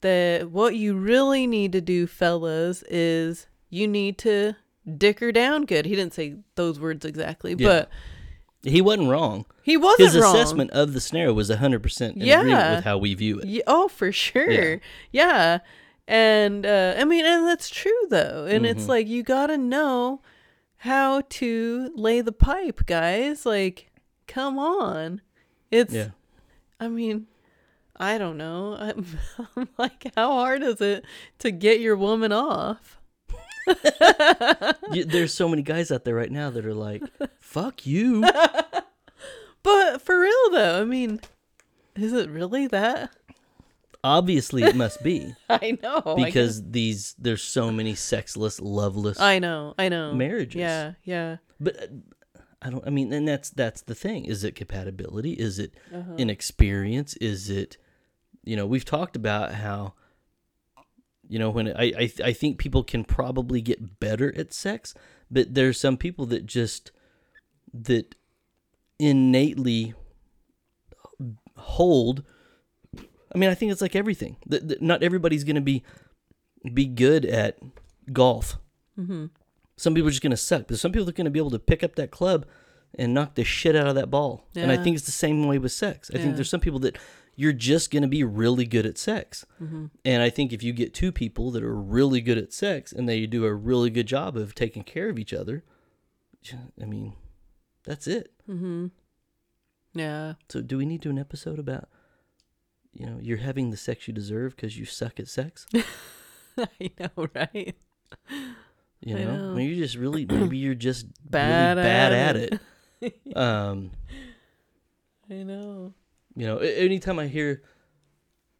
[0.05, 4.55] that what you really need to do, fellas, is you need to
[4.99, 5.87] dick her down good.
[5.87, 7.67] He didn't say those words exactly, Yeah.
[7.69, 7.91] but
[8.63, 10.35] he wasn't wrong he wasn't his wrong.
[10.37, 12.41] assessment of the scenario was 100% in Yeah.
[12.41, 13.47] agreement with how we view it.
[13.47, 14.81] Yeah, oh, for sure.
[15.11, 15.59] Yeah.
[16.07, 18.47] And uh, I mean, and that's true though.
[18.49, 18.89] And it's Mhm.
[18.89, 20.21] like you got to know
[20.79, 23.47] how to lay the pipe, guys.
[23.47, 23.91] Like,
[24.27, 25.23] come on.
[25.71, 26.09] It's, Yeah.
[26.79, 27.27] I mean,
[27.97, 28.77] I don't know.
[28.81, 29.07] I'm,
[29.57, 31.05] I'm like, how hard is it
[31.41, 32.99] to get your woman off?
[33.67, 37.03] Y- There's so many guys out there right now that are like,
[37.41, 38.25] fuck you.
[39.63, 41.21] But for real though, I mean,
[41.97, 43.11] is it really that?
[44.03, 46.03] Obviously, it must be I know.
[46.05, 49.73] I because these there's so many sexless, loveless I know.
[49.79, 50.13] I know.
[50.13, 50.57] marriages.
[50.61, 50.93] Yeah.
[51.05, 51.37] Yeah.
[51.59, 51.87] But uh,
[52.61, 52.87] I don't.
[52.87, 54.27] I mean, and that's that's the thing.
[54.27, 55.33] Is it compatibility?
[55.33, 56.13] Is it Uh-huh.
[56.19, 57.17] inexperience?
[57.17, 57.79] Is it,
[58.45, 59.95] you know, we've talked about how,
[61.29, 64.95] you know, when I I I think people can probably get better at sex,
[65.31, 66.91] but there's some people that just
[67.73, 68.15] that
[68.99, 69.95] innately
[71.57, 72.23] hold.
[73.35, 74.37] I mean, I think it's like everything.
[74.47, 75.83] That, not everybody's going to be
[76.73, 77.59] be good at
[78.13, 78.59] golf.
[78.99, 79.27] Mm-hmm.
[79.77, 81.51] Some people are just going to suck, but some people are going to be able
[81.51, 82.47] to pick up that club
[82.97, 84.47] and knock the shit out of that ball.
[84.55, 86.11] And I think it's the same way with sex.
[86.15, 86.23] I Yeah.
[86.25, 86.97] think there's some people that
[87.37, 89.45] you're just going to be really good at sex.
[89.63, 89.87] Mm-hmm.
[90.05, 93.09] And I think if you get two people that are really good at sex and
[93.09, 95.65] they do a really good job of taking care of each other,
[96.81, 97.15] I mean,
[97.85, 98.33] that's it.
[98.49, 98.87] Mm-hmm.
[99.95, 100.35] Yeah.
[100.49, 101.89] So do we need to do an episode about
[102.95, 105.67] you know, you're having the sex you deserve because you suck at sex?
[106.59, 107.75] I know, right?
[109.01, 109.55] You I know, know.
[109.55, 112.61] maybe you're just really, maybe you're just Bad really bad at at
[113.03, 113.37] it.
[113.37, 113.91] um,
[115.29, 115.95] I know.
[116.37, 117.63] You know, anytime I hear,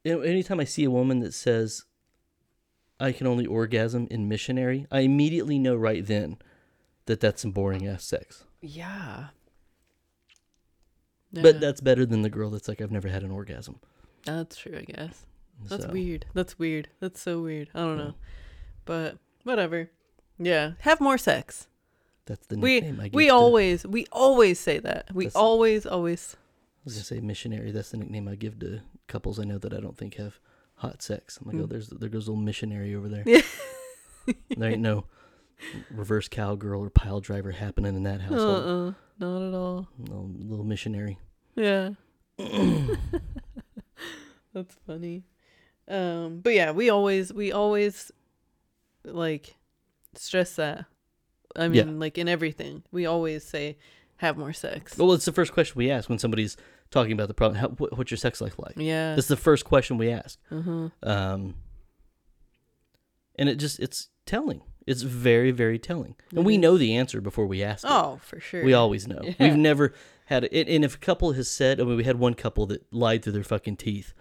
[0.05, 1.85] anytime I see a woman that says,
[3.01, 6.39] "I can only orgasm in missionary," I immediately know right then
[7.07, 8.45] that that's some boring ass sex.
[8.61, 9.29] Yeah.
[11.33, 13.81] But that's better than the girl that's like, "I've never had an orgasm."
[14.25, 15.27] that's true, I guess.
[15.69, 16.25] That's So, weird.
[16.33, 16.89] That's weird.
[17.01, 17.69] That's so weird.
[17.75, 18.05] I don't Yeah.
[18.05, 18.15] know.
[18.87, 19.91] But whatever.
[20.39, 20.73] Yeah.
[20.81, 21.69] Have more sex.
[22.27, 25.13] That's the We I we to- always we always say that.
[25.15, 26.37] We That's- always always
[26.85, 27.71] was gonna say missionary.
[27.71, 30.39] That's the nickname I give to couples I know that I don't think have
[30.77, 31.39] hot sex.
[31.41, 31.71] I'm like, oh, Mm.
[31.71, 33.23] there's there goes a little missionary over there.
[33.27, 33.43] Yeah.
[34.57, 35.05] there ain't no
[35.91, 38.65] reverse cowgirl or pile driver happening in that household.
[38.65, 39.89] uh-uh, not at all.
[39.99, 41.19] Little, little missionary.
[41.55, 41.91] Yeah.
[44.53, 45.25] That's funny.
[45.89, 48.11] Um but yeah, we always we always
[49.05, 49.55] like
[50.15, 50.87] stress that.
[51.57, 51.95] I mean, Yeah.
[51.95, 52.83] like in everything.
[52.91, 53.77] We always say
[54.19, 54.97] have more sex.
[54.97, 56.57] Well, it's the first question we ask when somebody's
[56.91, 57.61] talking about the problem.
[57.61, 58.75] How, what, what's your sex life like?
[58.77, 59.15] Yeah.
[59.15, 60.39] That's the first question we ask.
[60.51, 60.89] uh-huh.
[61.03, 61.55] Um,
[63.37, 64.63] and it just it's telling.
[64.87, 67.85] It's very very telling, and It we know the answer before we ask.
[67.85, 67.91] it.
[67.91, 68.63] Oh, for sure.
[68.65, 69.21] We always know.
[69.23, 69.35] Yeah.
[69.41, 69.95] We've never
[70.27, 70.69] had it.
[70.69, 73.33] And if a couple has said, I mean, we had one couple that lied through
[73.33, 74.13] their fucking teeth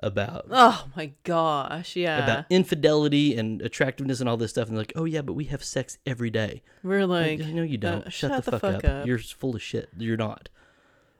[0.00, 2.22] about Oh my gosh, yeah.
[2.24, 5.44] about infidelity and attractiveness and all this stuff, and they're like, "Oh yeah, but we
[5.44, 8.06] have sex every day." We're Like, like, no, you don't.
[8.06, 9.06] uh, shut, the, fuck, up.
[9.06, 9.88] You're full of shit.
[9.96, 10.48] You're not.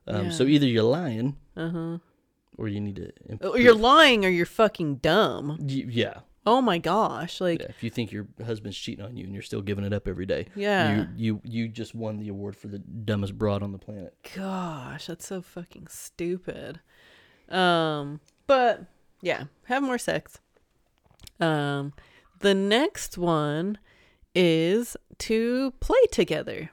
[0.07, 1.99] Um, So either you're lying uh-huh.
[2.59, 3.13] or you need to.
[3.29, 3.53] Improve.
[3.53, 5.59] Oh, you're lying or you're fucking dumb.
[5.61, 6.21] Y- yeah.
[6.45, 7.69] Oh my gosh, like yeah.
[7.69, 10.27] If you think your husband's cheating on you and you're still giving it up every
[10.27, 10.97] day, yeah.
[10.97, 14.17] you you you just won the award for the dumbest broad on the planet.
[14.35, 16.81] Gosh, that's so fucking stupid.
[17.49, 18.87] Um, but
[19.21, 20.41] yeah, have more sex.
[21.39, 21.93] Um,
[22.41, 23.79] the next one
[24.35, 26.71] is to play together.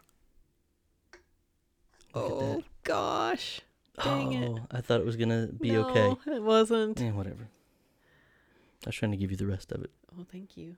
[2.16, 2.64] Oh.
[2.84, 3.62] Gosh,
[4.04, 4.50] dang it.
[4.50, 6.16] oh, I thought it was gonna be okay.
[6.28, 7.00] It wasn't.
[7.00, 7.50] Yeah, whatever.
[8.86, 9.92] I was trying to give you the rest of it.
[10.18, 10.78] Oh, thank you.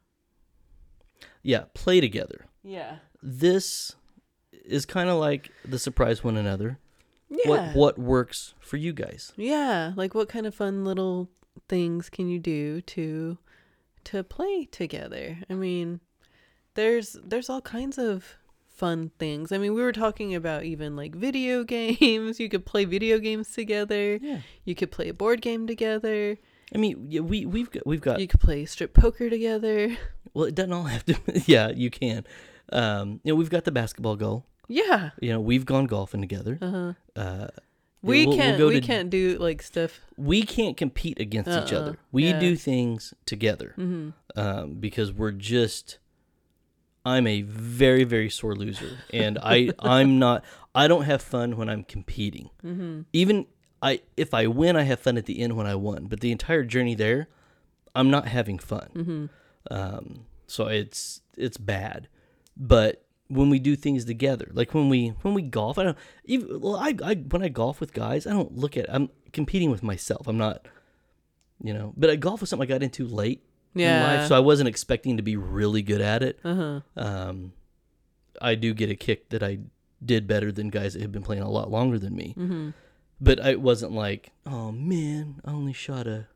[1.43, 2.47] Yeah, play together.
[2.64, 2.97] Yeah.
[3.22, 3.95] This
[4.66, 6.80] is kind of like the surprise one another.
[7.30, 7.47] Yeah.
[7.47, 9.34] What what works for you guys?
[9.38, 11.30] Yeah, like what kind of fun little
[11.70, 13.38] things can you do to
[14.06, 15.38] to play together?
[15.49, 16.02] I mean,
[16.74, 18.38] there's there's all kinds of
[18.82, 19.51] fun things.
[19.51, 22.39] I mean, we were talking about even like video games.
[22.39, 24.17] You could play video games together.
[24.21, 24.39] Yeah.
[24.65, 26.38] You could play a board game together.
[26.73, 28.19] I mean, yeah, we we've got we've got.
[28.19, 29.95] You could play strip poker together.
[30.34, 31.15] well, it doesn't all have to.
[31.45, 32.25] yeah, you can.
[32.73, 34.45] Um, you know, we've got the basketball goal.
[34.67, 35.11] Yeah.
[35.21, 36.57] You know, we've gone golfing together.
[36.61, 36.93] Uh-huh.
[37.15, 37.47] Uh,
[38.01, 39.99] We we'll- we'll can't go we to- can't do like stuff.
[40.17, 41.97] we can't compete against each Uh-uh, other.
[42.11, 42.39] We yeah.
[42.39, 44.13] do things together Mhm.
[44.36, 45.99] um, because we're just.
[47.06, 50.43] I'm a very very sore loser, and I I'm not.
[50.76, 52.49] I don't have fun when I'm competing.
[52.64, 53.06] Mhm.
[53.14, 53.45] Even
[53.82, 56.06] I if I win, I have fun at the end when I won.
[56.06, 57.28] But the entire journey there,
[57.95, 58.89] I'm not having fun.
[58.93, 59.30] Mhm.
[59.76, 62.08] Um, so it's it's bad.
[62.56, 66.60] But when we do things together, like when we when we golf, I don't even
[66.60, 69.82] well, I, I when I golf with guys, I don't look at I'm competing with
[69.82, 70.28] myself.
[70.28, 70.68] I'm not,
[71.64, 71.93] you know.
[71.97, 73.43] But I golf was something I got into late
[73.76, 74.03] in Yeah.
[74.03, 76.39] life, so I wasn't expecting to be really good at it.
[76.43, 76.82] uh-huh.
[76.95, 77.53] Um,
[78.41, 79.59] I do get a kick that I
[80.03, 82.34] did better than guys that have been playing a lot longer than me.
[82.38, 82.74] Mhm.
[83.19, 86.28] But I wasn't like, oh man, I only shot a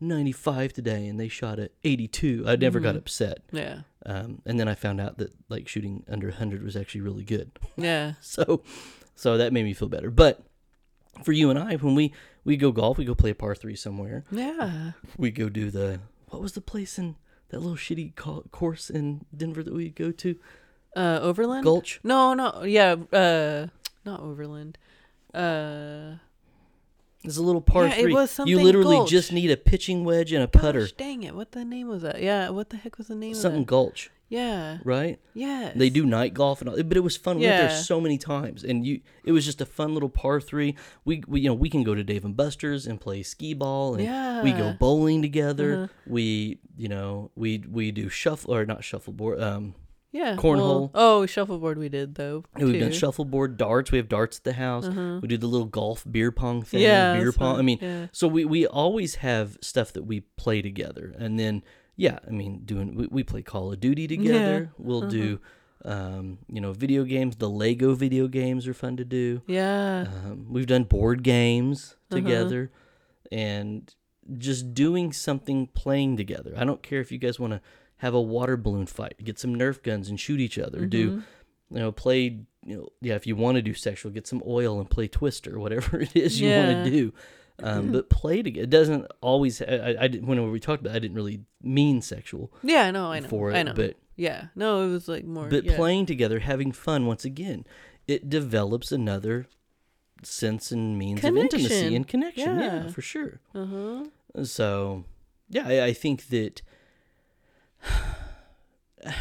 [0.00, 2.44] 95 today and they shot a 82.
[2.46, 2.98] I never got Mhm.
[2.98, 3.38] upset.
[3.52, 3.82] Yeah.
[4.04, 7.52] Um, and then I found out that like shooting under 100 was actually really good.
[7.76, 8.14] Yeah.
[8.20, 8.62] So,
[9.14, 10.10] so that made me feel better.
[10.10, 10.42] But
[11.22, 12.12] for you and I, when we
[12.44, 14.24] we go golf, we go play a par three somewhere.
[14.32, 14.92] Yeah.
[15.16, 16.00] We go do the
[16.32, 17.16] what was the place in
[17.50, 20.36] that little shitty co- course in Denver that we go to?
[20.96, 21.64] Uh Overland?
[21.64, 22.00] Gulch.
[22.02, 23.66] No, no, yeah, uh,
[24.04, 24.76] not Overland.
[25.32, 26.16] Uh,
[27.22, 28.12] There's a little par Yeah, it three.
[28.12, 29.10] was you literally Gulch.
[29.10, 30.80] just need a pitching wedge and a putter.
[30.80, 31.34] gosh, dang it!
[31.34, 32.20] What the name was that?
[32.22, 33.70] Yeah, what the heck was the name Something of that?
[33.70, 35.20] Gulch, Yeah, right?
[35.34, 35.72] yeah.
[35.76, 37.38] They do night golf and all, but it was fun.
[37.38, 37.76] We went there Yeah.
[37.82, 40.74] so many times, and you, it was just a fun little par three.
[41.04, 43.94] We, we, you know, we can go to Dave and Buster's and play skee ball,
[43.94, 44.42] and Yeah.
[44.42, 45.74] we go bowling together.
[45.74, 45.86] Uh-huh.
[46.06, 49.40] We, you know, we we do shuffle or not shuffleboard.
[49.40, 49.74] Um,
[50.12, 50.36] Yeah.
[50.36, 50.80] Cornhole.
[50.80, 52.44] Well, oh, shuffleboard we did though.
[52.58, 52.98] Yeah, we've done too.
[52.98, 53.90] shuffleboard, darts.
[53.92, 54.86] We have darts at the house.
[54.86, 55.20] Uh-huh.
[55.22, 56.80] We do the little golf beer pong thing.
[56.82, 57.14] Yeah.
[57.16, 57.58] beer that's pong.
[57.58, 58.06] I mean, yeah.
[58.12, 61.62] so we we always have stuff that we play together, and then
[62.02, 64.72] yeah, I mean, doing we, we play Call of Duty together.
[64.76, 65.10] We'll uh-huh.
[65.10, 65.40] do,
[65.84, 67.36] um, you know, video games.
[67.36, 69.40] The Lego video games are fun to do.
[69.46, 70.06] Yeah.
[70.08, 72.16] Um, we've done board games Uh-huh.
[72.20, 72.72] together,
[73.30, 73.94] and
[74.36, 76.54] just doing something, playing together.
[76.56, 77.60] I don't care if you guys want to
[77.98, 80.86] have a water balloon fight, get some Nerf guns and shoot each other.
[80.86, 81.24] Do Mhm.
[81.70, 82.40] you know play?
[82.66, 83.14] You know, yeah.
[83.14, 86.40] If you want to do sexual, get some oil and play Twister, whatever it is
[86.40, 86.66] you Yeah.
[86.74, 87.12] want to do.
[87.64, 88.64] Um, but play together.
[88.64, 89.60] It doesn't always.
[89.62, 92.90] I, I, I didn't, when we talked about, it, I didn't really mean sexual Yeah.
[92.90, 93.28] No, I know.
[93.28, 93.74] for it, I know.
[93.74, 94.46] but yeah.
[94.54, 95.48] No, it was like more.
[95.48, 95.76] but yeah.
[95.76, 97.06] playing together, having fun.
[97.06, 97.64] Once again,
[98.08, 99.46] it develops another
[100.22, 102.58] sense and means of intimacy and connection.
[102.58, 102.88] Yeah, Yeah.
[102.88, 103.40] for sure.
[103.54, 104.44] Uh huh.
[104.44, 105.04] So,
[105.48, 106.62] yeah, I, I think that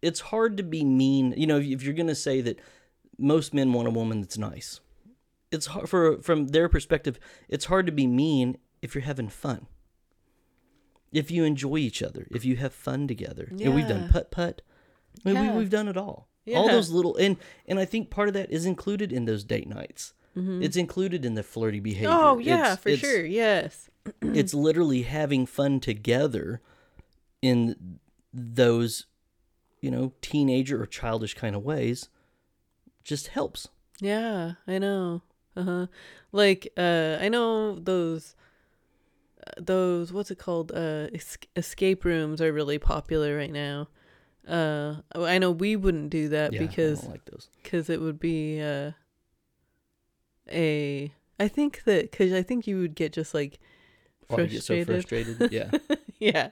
[0.00, 1.34] it's hard to be mean.
[1.36, 2.58] You know, if, if you're going to say that
[3.18, 4.80] most men want a woman that's nice,
[5.52, 7.20] it's hard for from their perspective.
[7.48, 9.66] It's hard to be mean if you're having fun.
[11.12, 14.10] If you enjoy each other, if you have fun together, and we've done Yeah.
[14.10, 14.62] putt putt.
[15.26, 15.52] I mean, Yeah.
[15.52, 16.28] we, we've done it all.
[16.46, 16.56] yeah.
[16.56, 17.36] All those little and
[17.66, 20.14] and I think part of that is included in those date nights.
[20.36, 20.64] Mm.
[20.64, 22.08] It's included in the flirty behavior.
[22.08, 22.24] Mm-hmm.
[22.26, 23.24] Oh yeah, It's- for it's- sure.
[23.24, 23.90] Yes.
[24.22, 26.60] it's literally having fun together
[27.42, 27.98] in
[28.32, 29.06] those
[29.82, 32.08] you know teenager or childish kind of ways
[33.04, 33.68] just helps
[34.00, 35.22] Yeah, I know.
[35.56, 35.86] Uh huh.
[36.32, 38.34] Like, uh, I know those,
[39.58, 40.72] those what's it called?
[40.72, 43.88] Uh, es- escape rooms are really popular right now.
[44.48, 47.22] Uh, I know we wouldn't do that yeah because like
[47.62, 48.92] because it would be uh
[50.50, 51.12] a.
[51.38, 53.58] I think that because I think you would get just like
[54.30, 54.86] Oh, so frustrated.
[54.86, 55.70] frustrated yeah
[56.18, 56.50] yeah,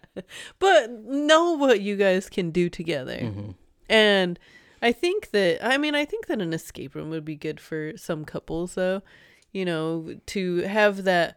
[0.59, 3.18] but know what you guys can do together.
[3.18, 3.51] hmm
[3.88, 4.38] And
[4.83, 7.93] I think that I mean I think that an escape room would be good for
[7.97, 9.03] some couples though.
[9.53, 11.37] You know, to have that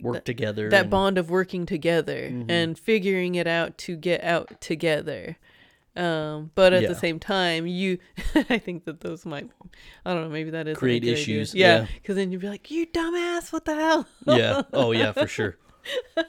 [0.00, 2.46] work together that and- bond of working together Mhm.
[2.50, 5.36] and figuring it out to get out together.
[5.96, 6.88] Um, but at Yeah.
[6.88, 7.98] the same time, you
[8.50, 9.48] I think that those might
[10.04, 11.86] I don't know, maybe that is Create issues, Yeah, yeah.
[11.94, 15.56] because then you'd be like, "You dumbass, what the hell?" yeah oh yeah for sure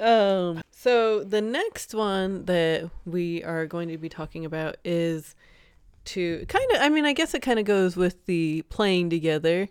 [0.00, 5.34] Um, so the next one that we are going to be talking about is
[6.12, 9.68] to kind of, I mean, I guess it kind of goes with the playing together,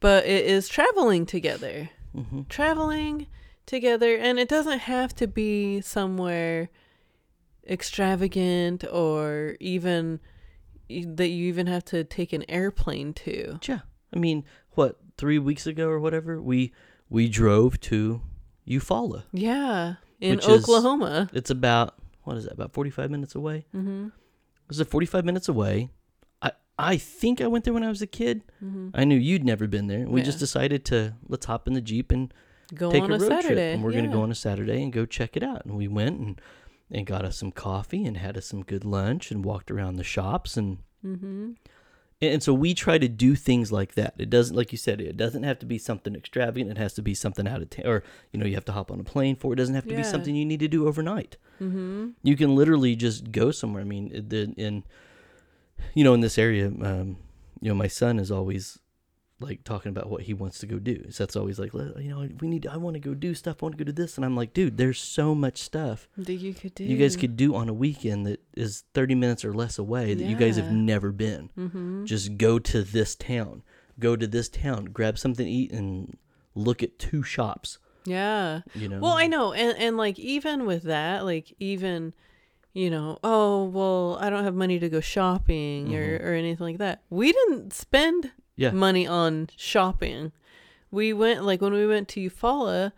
[0.00, 1.88] but it is traveling together.
[2.14, 3.26] hmm Traveling
[3.64, 6.68] together, and it doesn't have to be somewhere
[7.68, 10.20] extravagant or even
[10.88, 13.58] that you even have to take an airplane to.
[13.68, 13.80] yeah
[14.12, 16.72] i mean what three weeks ago or whatever we
[17.08, 18.22] we drove to
[18.66, 21.28] eufaula Yeah, in Which is- Oklahoma.
[21.32, 21.94] it's about
[22.24, 24.06] what is that about 45 minutes away Mm-hmm.
[24.06, 25.90] It was 45 minutes away.
[26.40, 28.42] I I think I went there when I was a kid.
[28.64, 28.90] Mm-hmm.
[28.94, 30.06] I knew you'd never been there.
[30.06, 32.32] We just decided to let's hop in the jeep and
[32.72, 33.54] Go take on a a, road Saturday.
[33.54, 33.74] trip.
[33.74, 35.64] And we're gonna go on a Saturday and go check it out.
[35.64, 36.40] And we went and
[36.92, 40.04] and got us some coffee and had us some good lunch and walked around the
[40.04, 41.52] shops and Mm-hmm.
[42.22, 44.14] And so we try to do things like that.
[44.18, 46.70] It doesn't, like you said, it doesn't have to be something extravagant.
[46.70, 48.90] It has to be something out of town, or you know, you have to hop
[48.90, 49.52] on a plane for.
[49.52, 51.36] It doesn't have to be something you need to do overnight.
[51.60, 52.10] Mm-hmm.
[52.22, 53.82] You can literally just go somewhere.
[53.82, 54.84] I mean, the in
[55.94, 57.16] you know in this area, um,
[57.60, 58.78] you know, my son is always
[59.40, 61.10] like talking about what he wants to go do.
[61.10, 62.66] So that's always like, you know, we need.
[62.66, 63.62] I want to go do stuff.
[63.62, 66.34] I want to go do this, and I'm like, dude, there's so much stuff That
[66.34, 66.84] you could do.
[66.84, 70.24] you guys could do on a weekend that is 30 minutes or less away that
[70.24, 71.50] you guys have never been.
[71.58, 72.04] Mm-hmm.
[72.04, 73.62] Just go to this town.
[73.98, 74.86] Go to this town.
[74.86, 76.16] Grab something to eat and
[76.54, 77.78] look at two shops.
[78.04, 78.60] Yeah.
[78.74, 78.98] You know.
[79.00, 82.14] Well, I know, and and like even with that, like even,
[82.72, 86.78] you know, oh well, I don't have money to go shopping or or anything like
[86.78, 87.02] that.
[87.10, 88.39] We didn't spend Mm-hmm.
[88.60, 88.70] Yeah.
[88.72, 90.32] money on shopping.
[90.90, 92.92] We went like when we went to Eufaula,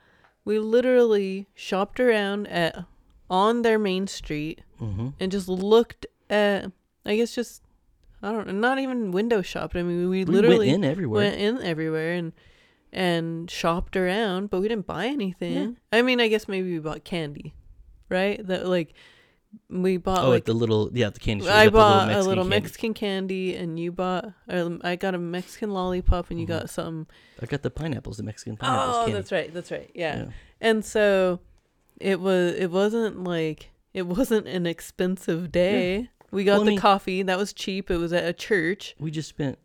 [0.45, 2.85] we literally shopped around at
[3.31, 5.09] on their main street Mm-hmm.
[5.21, 6.73] and just looked at.
[7.07, 7.63] I guess just
[8.23, 9.77] I don't know, not even window shopped.
[9.77, 11.21] I mean, we We literally went in everywhere.
[11.23, 12.33] went in everywhere and
[12.93, 15.79] and shopped around, but we didn't buy anything.
[15.93, 17.55] I mean, I guess maybe we bought candy,
[18.09, 18.45] right?
[18.47, 18.95] That like
[19.69, 21.55] we bought oh, like at the little yeah, the candy store.
[21.55, 22.61] I you got the bought a little candy.
[22.61, 24.33] Mexican candy, and you bought.
[24.49, 26.51] Um, I got a Mexican lollipop, and you Mhm.
[26.51, 27.07] got some.
[27.41, 29.13] I got the pineapples, the Mexican pineapples Oh, candy.
[29.15, 29.53] that's right.
[29.55, 29.91] That's right.
[29.95, 30.17] Yeah.
[30.17, 30.27] Yeah.
[30.61, 31.41] And so
[32.01, 32.55] it was.
[32.55, 36.09] It wasn't like it wasn't an expensive day.
[36.31, 37.23] We got Well, I the mean- coffee.
[37.23, 37.91] That was cheap.
[37.91, 38.95] It was at a church.
[38.99, 39.59] We just spent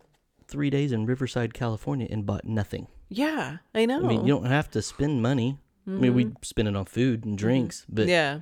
[0.47, 2.87] three days in Riverside, California, and bought nothing.
[3.09, 4.03] Yeah, I know.
[4.03, 5.59] I mean, you don't have to spend money.
[5.87, 8.09] I mean, we spend it on food and drinks, but Mm-hmm.
[8.09, 8.39] yeah.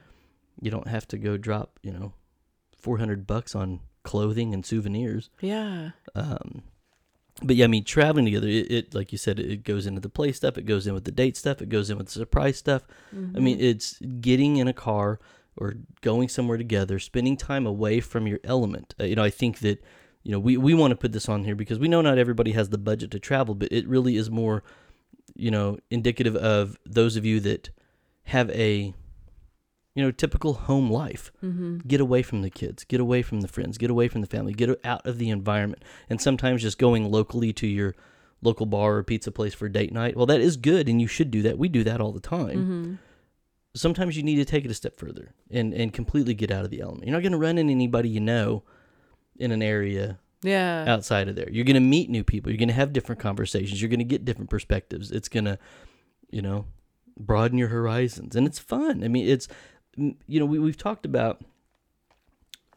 [0.62, 2.14] You don't have to go drop, you know,
[2.78, 5.30] 400 bucks on clothing and souvenirs.
[5.42, 5.92] Yeah.
[6.14, 6.64] Um,
[7.44, 10.10] but yeah, I mean, traveling together, it, it like you said, it goes into the
[10.10, 12.58] play stuff, it goes in with the date stuff, it goes in with the surprise
[12.58, 12.84] stuff.
[13.36, 15.20] I mean, it's getting in a car
[15.58, 18.96] or going somewhere together, spending time away from your element.
[19.00, 19.84] Uh, you know, I think that,
[20.24, 22.54] you know, we, we want to put this on here because we know not everybody
[22.54, 24.64] has the budget to travel, but it really is more,
[25.36, 27.70] you know, indicative of those of you that
[28.26, 28.94] have a,
[29.96, 31.32] you know, typical home life.
[31.44, 31.78] Mm-hmm.
[31.88, 34.54] Get away from the kids, get away from the friends, get away from the family,
[34.54, 35.84] get out of the environment.
[36.10, 37.96] And sometimes just going locally to your
[38.42, 41.32] local bar or pizza place for date night, well, that is good and you should
[41.32, 41.58] do that.
[41.58, 42.58] We do that all the time.
[42.58, 42.94] Mm-hmm.
[43.76, 46.72] Sometimes you need to take it a step further and, and completely get out of
[46.72, 47.06] the element.
[47.08, 48.64] You're not going to run into anybody you know
[49.38, 50.86] in an area Yeah.
[50.88, 51.50] outside of there.
[51.50, 52.52] You're going to meet new people.
[52.52, 53.82] You're going to have different conversations.
[53.82, 55.12] You're going to get different perspectives.
[55.12, 55.58] It's going to,
[56.30, 56.66] you know,
[57.18, 58.36] broaden your horizons.
[58.36, 59.04] And it's fun.
[59.04, 59.48] I mean, it's,
[59.98, 61.44] you know, we, we've talked about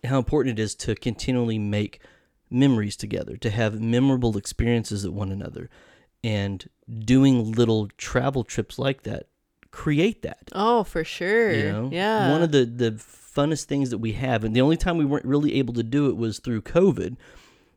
[0.05, 2.01] how important it is to continually make
[2.51, 5.69] memories together, to have memorable experiences with one another.
[6.25, 9.29] And doing little travel trips like that
[9.71, 10.49] create that.
[10.53, 11.53] Oh, for sure.
[11.53, 12.33] You know, Yeah.
[12.33, 15.25] One of the the funnest things that we have, and the only time we weren't
[15.25, 17.17] really able to do it was through COVID.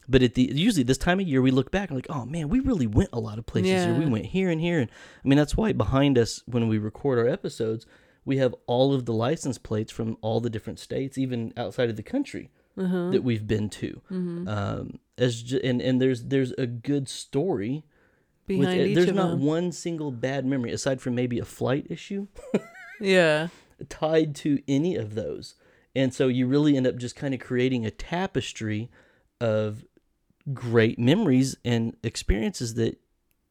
[0.10, 2.50] But at the usually this time of year, we look back and like, oh man,
[2.50, 3.94] we really went a lot of places here.
[3.94, 4.89] We went here and here, and
[5.24, 7.86] I mean that's why behind us when we record our episodes,
[8.26, 11.96] we have all of the license plates from all the different states, even outside of
[11.96, 13.10] the country uh-huh.
[13.12, 14.02] that we've been to.
[14.12, 14.48] Mm-hmm.
[14.48, 17.84] Um, as and and there's there's a good story.
[18.48, 18.88] with Behind it.
[18.90, 19.44] each There's of not them.
[19.46, 22.28] one single bad memory aside from maybe a flight issue
[23.00, 23.48] Yeah.
[23.90, 25.56] tied to any of those.
[25.96, 28.90] And so you really end up just kind of creating a tapestry
[29.40, 29.84] of
[30.54, 32.98] great memories and experiences that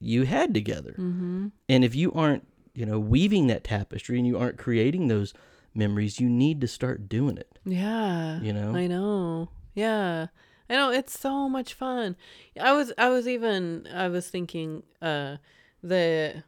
[0.01, 0.93] you had together.
[0.99, 1.49] Mm-hmm.
[1.68, 5.35] And if you aren't, you know, weaving that tapestry and you aren't creating those
[5.75, 7.59] memories, you need to start doing it.
[7.64, 8.41] Yeah.
[8.41, 8.75] You know?
[8.75, 9.49] I know.
[9.75, 10.29] Yeah.
[10.68, 12.16] I know it's so much fun.
[12.61, 15.39] I was I was even I was thinking uh
[15.83, 16.45] that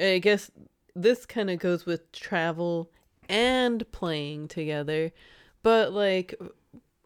[0.00, 0.50] I guess
[0.94, 2.90] this kind of goes with travel
[3.28, 5.12] and playing together.
[5.62, 6.34] But like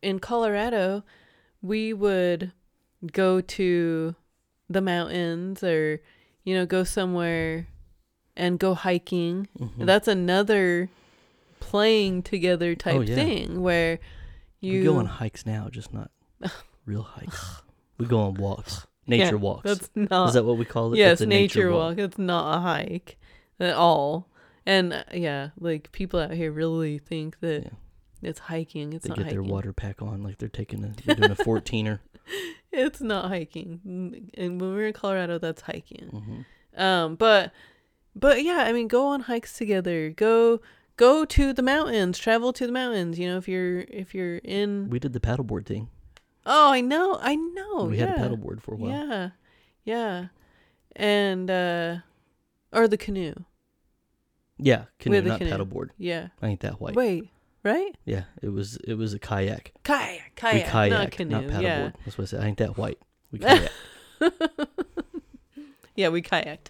[0.03, 1.03] in Colorado,
[1.63, 2.53] we would
[3.13, 4.15] go to
[4.69, 6.01] the mountains or
[6.43, 7.69] you know go somewhere
[8.37, 9.49] and go hiking.
[9.59, 9.87] Mhm.
[9.87, 10.89] That's another
[11.61, 13.14] playing together type Oh, yeah.
[13.14, 13.99] thing where
[14.61, 16.11] you we go on hikes now, just not
[16.87, 17.62] real hikes.
[17.99, 19.62] we go on walks, nature Yeah, walks.
[19.64, 20.99] That's not Is that what we call it?
[20.99, 21.99] yes, a nature, walk.
[21.99, 23.16] It's not a hike
[23.61, 24.28] at all.
[24.66, 27.70] And uh, yeah, like people out here really think that
[28.22, 28.93] it's hiking.
[28.95, 29.43] It's They not get hiking.
[29.43, 32.01] their water pack on like they're taking a they're doing a 14er.
[32.72, 33.80] It's not hiking.
[33.87, 36.09] Mm, And when we're in Colorado, that's hiking.
[36.09, 37.53] hmm Um, but
[38.15, 40.11] but yeah, I mean, go on hikes together.
[40.11, 40.61] Go
[40.97, 42.19] go to the mountains.
[42.19, 43.19] Travel to the mountains.
[43.19, 44.91] You know, if you're if you're in.
[44.91, 45.89] We did the paddleboard thing.
[46.47, 47.85] Oh, I know, I know.
[47.85, 48.07] we yeah.
[48.07, 48.91] had a paddleboard for a while.
[48.91, 49.31] Yeah,
[49.85, 50.27] yeah,
[50.95, 51.97] and uh,
[52.73, 53.35] or the canoe.
[54.59, 55.51] Yeah, canoe, not canoe.
[55.51, 55.91] paddleboard.
[55.99, 56.29] Yeah.
[56.41, 56.95] I ain't that white.
[56.95, 57.29] Wait,
[57.62, 57.97] right?
[58.05, 59.73] Yeah, it was it was a kayak.
[59.83, 61.31] Kayak, we kayak, kayak, not canoe.
[61.31, 61.62] not paddleboard.
[61.62, 62.41] yeah, That's what I said.
[62.43, 62.99] I ain't that white.
[63.33, 63.71] We kayak.
[65.97, 66.69] yeah, we kayaked.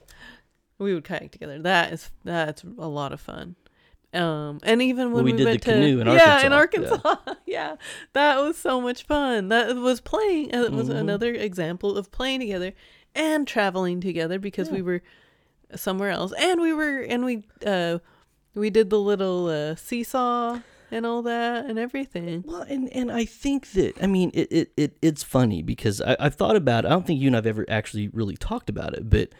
[0.78, 1.60] We would kayak together.
[1.62, 3.56] That is that's a lot of fun.
[4.12, 6.98] Um, and even when we we, did the went to canoe in yeah in Arkansas.
[7.04, 7.76] Arkansas, yeah.
[8.12, 9.48] that was so much fun.
[9.48, 10.50] That was playing.
[10.50, 10.96] It was Mhm.
[10.96, 12.72] another example of playing together
[13.14, 14.74] and traveling together because Yeah.
[14.74, 15.02] we were
[15.74, 17.98] somewhere else, and we were and we uh
[18.54, 20.60] we did the little uh, seesaw
[20.92, 22.44] and all that and everything.
[22.46, 26.16] Well, and and I think that I mean it it, it it's funny because I,
[26.20, 26.84] I've thought about.
[26.84, 26.88] It.
[26.88, 29.30] I don't think you and I've ever actually really talked about it, but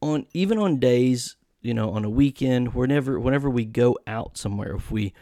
[0.00, 4.74] on even on days you know on a weekend, whenever whenever we go out somewhere,
[4.76, 5.12] if we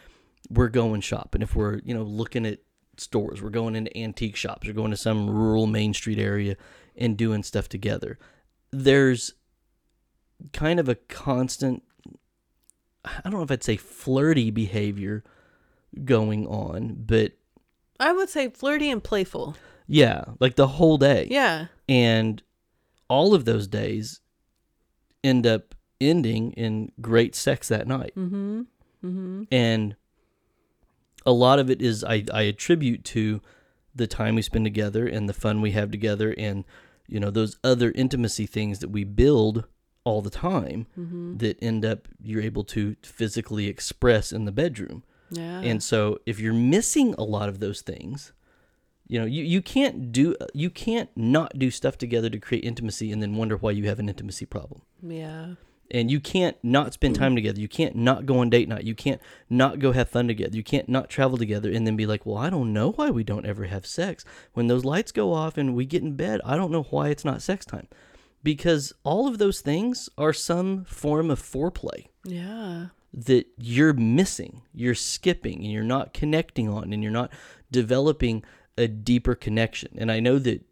[0.50, 2.60] we're going shopping, if we're you know looking at
[2.96, 6.56] stores, we're going into antique shops, we're going to some rural main street area
[6.96, 8.18] and doing stuff together.
[8.70, 9.34] There's
[10.52, 11.82] kind of a constant.
[13.04, 15.24] I don't know if I'd say flirty behavior
[16.04, 17.32] going on, but
[18.00, 19.56] I would say flirty and playful.
[19.86, 21.28] yeah, like the whole day.
[21.30, 21.66] Yeah.
[21.88, 22.42] And
[23.08, 24.20] all of those days
[25.24, 28.12] end up ending in great sex that night.
[28.16, 28.62] Mm-hmm.
[29.04, 29.42] Mm-hmm.
[29.50, 29.96] And
[31.26, 33.40] a lot of it is I, I attribute to
[33.94, 36.64] the time we spend together and the fun we have together and
[37.06, 39.64] you know those other intimacy things that we build
[40.04, 41.36] all the time Mm-hmm.
[41.38, 45.02] that end up you're able to physically express in the bedroom.
[45.30, 45.60] Yeah.
[45.60, 48.32] And so if you're missing a lot of those things,
[49.14, 53.12] you know, you, you can't do you can't not do stuff together to create intimacy
[53.12, 54.80] and then wonder why you have an intimacy problem.
[55.02, 55.54] yeah.
[55.90, 57.60] And you can't not spend time together.
[57.60, 58.84] You can't not go on date night.
[58.90, 60.56] You can't not go have fun together.
[60.56, 63.22] You can't not travel together and then be like, well, I don't know why we
[63.22, 64.24] don't ever have sex.
[64.54, 67.24] When those lights go off and we get in bed, I don't know why it's
[67.24, 67.86] not sex time.
[68.42, 72.86] Because all of those things are some form of foreplay Yeah.
[73.28, 77.30] that you're missing, you're skipping, and you're not connecting on, and you're not
[77.70, 78.42] developing
[78.76, 79.96] a deeper connection.
[79.96, 80.62] And I know that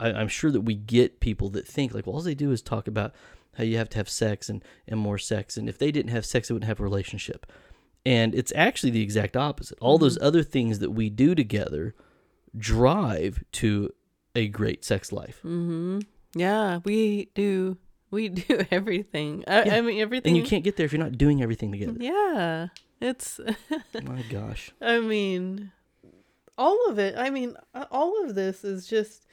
[0.00, 2.62] I, I'm sure that we get people that think like, well, all they do is
[2.62, 3.14] talk about
[3.56, 5.56] how you have to have sex and, and more sex.
[5.56, 7.46] And if they didn't have sex, they wouldn't have a relationship.
[8.04, 9.78] And it's actually the exact opposite.
[9.80, 11.94] All those other things that we do together
[12.56, 13.92] drive to
[14.34, 15.38] a great sex life.
[15.38, 16.00] Mm-hmm.
[16.34, 17.78] Yeah, we do.
[18.10, 19.44] We do everything.
[19.46, 19.76] I, Yeah.
[19.76, 20.30] I mean, everything.
[20.30, 21.96] And you can't get there if you're not doing everything together.
[21.98, 22.68] Yeah,
[23.00, 23.40] it's.
[24.02, 24.72] My gosh.
[24.80, 25.72] I mean,
[26.56, 27.16] all of it.
[27.16, 29.26] I mean, uh, all of this is just.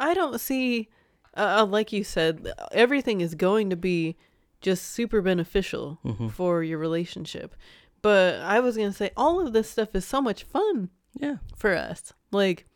[0.00, 0.88] I don't see,
[1.36, 4.16] uh, uh, like you said, everything is going to be
[4.60, 6.30] just super beneficial Mhm.
[6.30, 7.54] for your relationship.
[8.00, 11.38] But I was gonna say, all of this stuff is so much fun Yeah.
[11.56, 12.12] for us.
[12.30, 12.66] Like,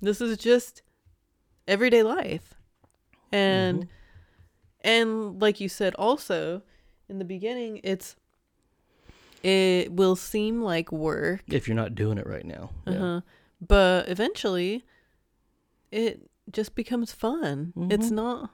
[0.00, 0.82] this is just
[1.68, 2.54] everyday life,
[3.30, 3.88] and Mhm.
[4.82, 6.62] and like you said, also
[7.08, 8.16] in the beginning, it's
[9.42, 12.70] it will seem like work, If you're not doing it right now.
[12.86, 13.20] Uh-huh,
[13.60, 14.84] but eventually,
[15.90, 17.72] it just becomes fun.
[17.90, 18.12] It's Mhm.
[18.12, 18.50] not.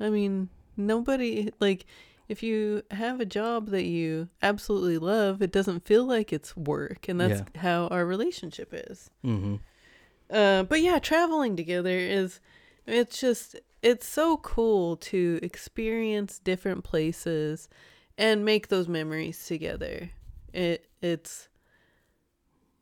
[0.00, 1.84] I mean, nobody like.
[2.28, 7.06] If you have a job that you absolutely love, it doesn't feel like it's work,
[7.08, 9.10] and that's how our relationship is.
[9.22, 9.56] Mm-hmm.
[10.30, 12.40] Uh, but yeah, traveling together is
[12.86, 17.68] it's just it's so cool to experience different places
[18.16, 20.10] and make those memories together.
[20.52, 21.48] It it's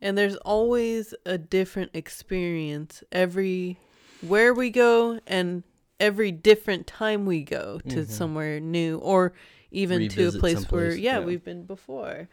[0.01, 3.79] and there's always a different experience every
[4.23, 5.63] where we go and
[5.99, 8.09] every different time we go to Mhm.
[8.09, 9.33] somewhere new or
[9.71, 11.25] even to a Revisit place where yeah, yeah.
[11.25, 12.29] we've been before.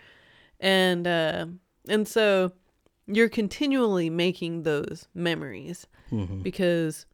[0.59, 1.47] And uh
[1.89, 2.53] and so
[3.05, 6.41] you're continually making those memories Mm-hmm.
[6.41, 7.05] because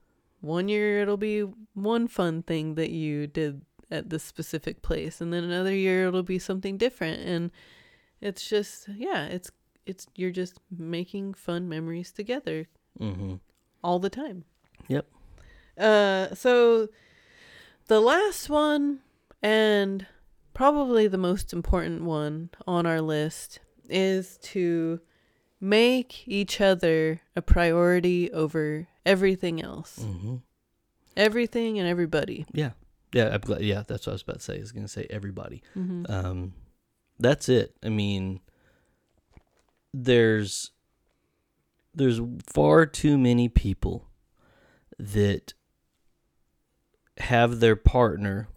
[0.41, 1.41] one year it'll be
[1.74, 6.21] one fun thing that you did at this specific place and then another year it'll
[6.24, 7.51] be something different and
[8.28, 9.49] it's just yeah it's
[9.86, 10.55] it's you're just
[10.95, 12.67] making fun memories together
[12.99, 13.36] Mm-hmm.
[13.84, 14.45] all the time
[14.88, 15.05] Yep.
[15.78, 16.88] uh so
[17.88, 18.99] the last one
[19.41, 20.05] and
[20.53, 23.59] probably the most important one on our list
[23.89, 24.99] is to
[25.59, 29.99] make each other a priority over everything else.
[29.99, 30.36] Mm-hmm.
[31.17, 32.45] Everything and everybody.
[32.53, 32.71] Yeah.
[33.13, 33.30] Yeah.
[33.34, 33.61] I'm glad.
[33.61, 33.84] Yeah.
[33.88, 34.57] That's what I was about to say.
[34.57, 35.61] I was going to say everybody.
[35.76, 36.05] Mm-hmm.
[36.11, 36.53] Um,
[37.24, 37.76] that's it.
[37.84, 38.39] I mean,
[39.93, 40.71] there's
[41.95, 42.19] there's
[42.51, 44.07] far too many people
[44.97, 45.53] that
[47.19, 48.47] have their partner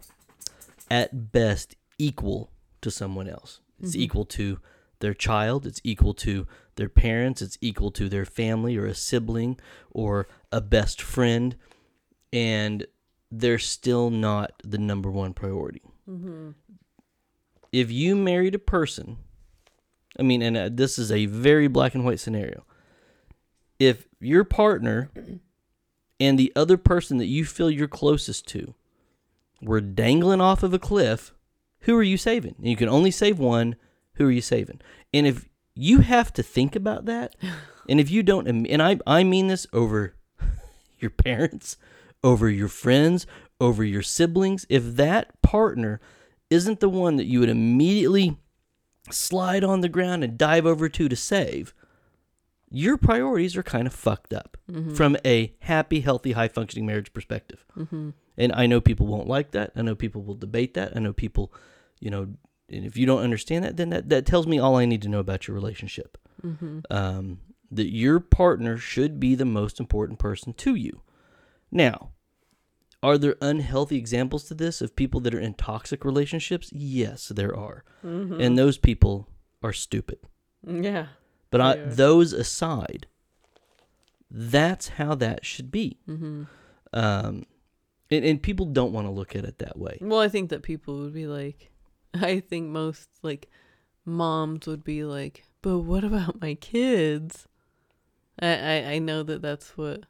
[0.89, 2.51] at best equal
[2.81, 3.59] to someone else.
[3.79, 3.99] It's Mhm.
[3.99, 4.59] equal to
[4.99, 9.59] their child, it's equal to their parents, it's equal to their family or a sibling
[9.91, 11.55] or a best friend
[12.33, 12.87] and
[13.31, 16.51] they're still not the number one priority Mm-hmm.
[17.71, 19.17] If you married a person,
[20.19, 22.63] I mean, and uh, this is a very black and white scenario.
[23.79, 25.11] If your partner
[26.19, 28.73] and the other person that you feel you're closest to
[29.61, 31.33] were dangling off of a cliff,
[31.81, 32.55] who are you saving?
[32.57, 33.75] And you can only save one.
[34.13, 34.81] Who are you saving?
[35.13, 37.35] And if you have to think about that,
[37.89, 40.15] and if you don't, and I, I mean this over
[40.99, 41.77] your parents,
[42.23, 43.27] over your friends,
[43.59, 45.99] over your siblings, if that partner
[46.49, 48.37] isn't the one that you would immediately
[49.11, 51.73] slide on the ground and dive over to to save,
[52.69, 54.95] your priorities are kind of fucked up Mm-hmm.
[54.95, 57.63] from a happy, healthy, high functioning marriage perspective.
[57.77, 58.09] Mm-hmm.
[58.37, 59.71] And I know people won't like that.
[59.77, 60.91] I know people will debate that.
[60.93, 61.53] I know people,
[62.01, 62.33] you know,
[62.69, 65.07] and if you don't understand that, then that, that tells me all I need to
[65.07, 66.17] know about your relationship.
[66.45, 66.79] Mm-hmm.
[66.91, 67.39] Um,
[67.71, 71.01] that your partner should be the most important person to you.
[71.71, 72.11] Now,
[73.03, 76.71] are there unhealthy examples to this of people that are in toxic relationships?
[76.73, 77.83] Yes, there are.
[78.03, 78.41] Mm-hmm.
[78.41, 79.27] And those people
[79.61, 80.19] are stupid.
[80.65, 81.07] yeah.
[81.49, 83.07] But I, those aside,
[84.29, 85.97] that's how that should be.
[86.07, 86.43] Mm-hmm.
[86.93, 87.45] Um,
[88.09, 89.97] and, and people don't want to look at it that way.
[90.01, 91.71] Well, I think that people would be like,
[92.13, 93.49] I think most like
[94.05, 97.47] moms would be like, but what about my kids?
[98.39, 100.05] I I, I know that that's what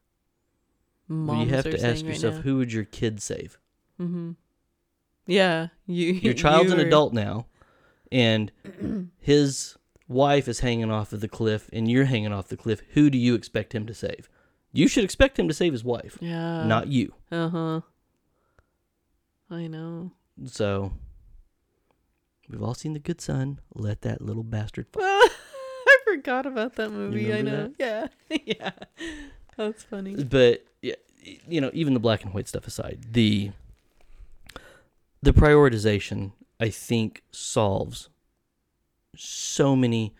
[1.07, 2.41] moms you have to ask yourself, now.
[2.41, 3.57] who would your kid save?
[3.99, 4.31] Mm-hmm.
[5.25, 6.13] Yeah, you.
[6.13, 7.47] Your child's an you are- adult now,
[8.11, 8.51] and
[9.19, 9.75] his
[10.07, 12.81] wife is hanging off of the cliff, and you're hanging off the cliff.
[12.93, 14.29] Who do you expect him to save?
[14.71, 16.65] You should expect him to save his wife, Yeah.
[16.65, 17.13] not you.
[17.31, 17.81] Uh huh.
[19.49, 20.11] I know.
[20.45, 20.93] So
[22.49, 23.59] We've all seen The Good Son.
[23.73, 25.01] Let that little bastard fall.
[25.03, 27.33] I forgot about that movie.
[27.33, 27.51] I know.
[27.51, 28.07] remember Yeah.
[28.45, 28.71] yeah.
[29.57, 30.23] That's funny.
[30.23, 30.95] But yeah,
[31.47, 33.51] you know, even the black and white stuff aside, the
[35.21, 38.09] the prioritization I think solves
[39.15, 40.13] so many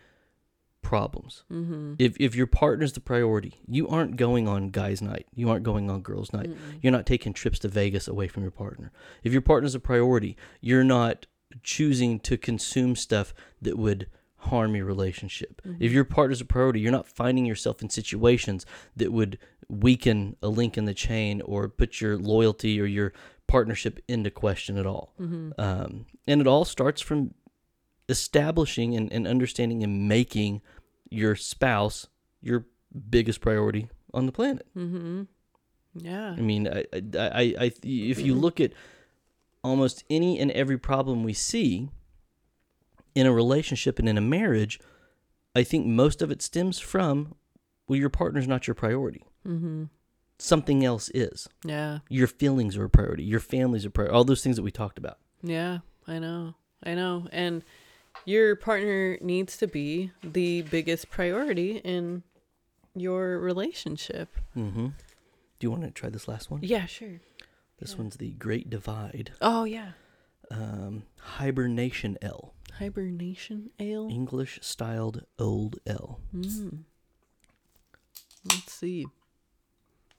[0.82, 1.44] problems.
[1.52, 1.94] Mm-hmm.
[1.98, 5.26] If if your partner's the priority, you aren't going on guys' night.
[5.34, 6.50] You aren't going on girls' night.
[6.82, 8.90] You're not taking trips to Vegas away from your partner.
[9.22, 11.26] If your partner's a priority, you're not
[11.62, 14.06] choosing to consume stuff that would
[14.38, 15.60] harm your relationship.
[15.80, 18.64] If your partner's a priority, you're not finding yourself in situations
[18.96, 23.12] that would weaken a link in the chain or put your loyalty or your
[23.46, 25.12] partnership into question at all.
[25.58, 27.34] Um, and it all starts from
[28.08, 30.62] establishing and, and understanding and making
[31.10, 32.06] your spouse
[32.40, 32.66] your
[33.10, 34.66] biggest priority on the planet.
[34.76, 35.22] Mm-hmm.
[35.94, 36.30] Yeah.
[36.30, 38.72] I mean, I, I, I, I, if you look at
[39.64, 41.90] almost any and every problem we see
[43.14, 44.80] in a relationship and in a marriage,
[45.54, 47.34] I think most of it stems from,
[47.86, 49.24] well, your partner's not your priority.
[49.46, 49.84] Mm-hmm.
[50.38, 51.48] Something else is.
[51.64, 51.98] Yeah.
[52.08, 53.24] Your feelings are a priority.
[53.24, 54.14] Your family's a priority.
[54.14, 55.18] All those things that we talked about.
[55.42, 55.78] Yeah.
[56.06, 56.54] I know.
[56.84, 57.26] I know.
[57.32, 57.64] And
[58.24, 62.22] your partner needs to be the biggest priority in
[62.94, 64.28] your relationship.
[64.56, 64.86] Mm-hmm.
[64.86, 66.60] Do you want to try this last one?
[66.62, 67.20] Yeah, sure.
[67.78, 69.32] This one's the Great Divide.
[69.40, 69.90] Oh, yeah.
[70.50, 72.54] Um, Hibernation Ale.
[72.78, 74.08] Hibernation ale.
[74.10, 76.20] English styled old ale.
[76.34, 76.84] Mm.
[78.44, 79.06] Let's see.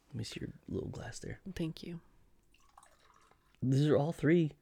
[0.09, 1.39] Let me see your little glass there.
[1.55, 1.99] Thank you.
[3.61, 4.53] These are all three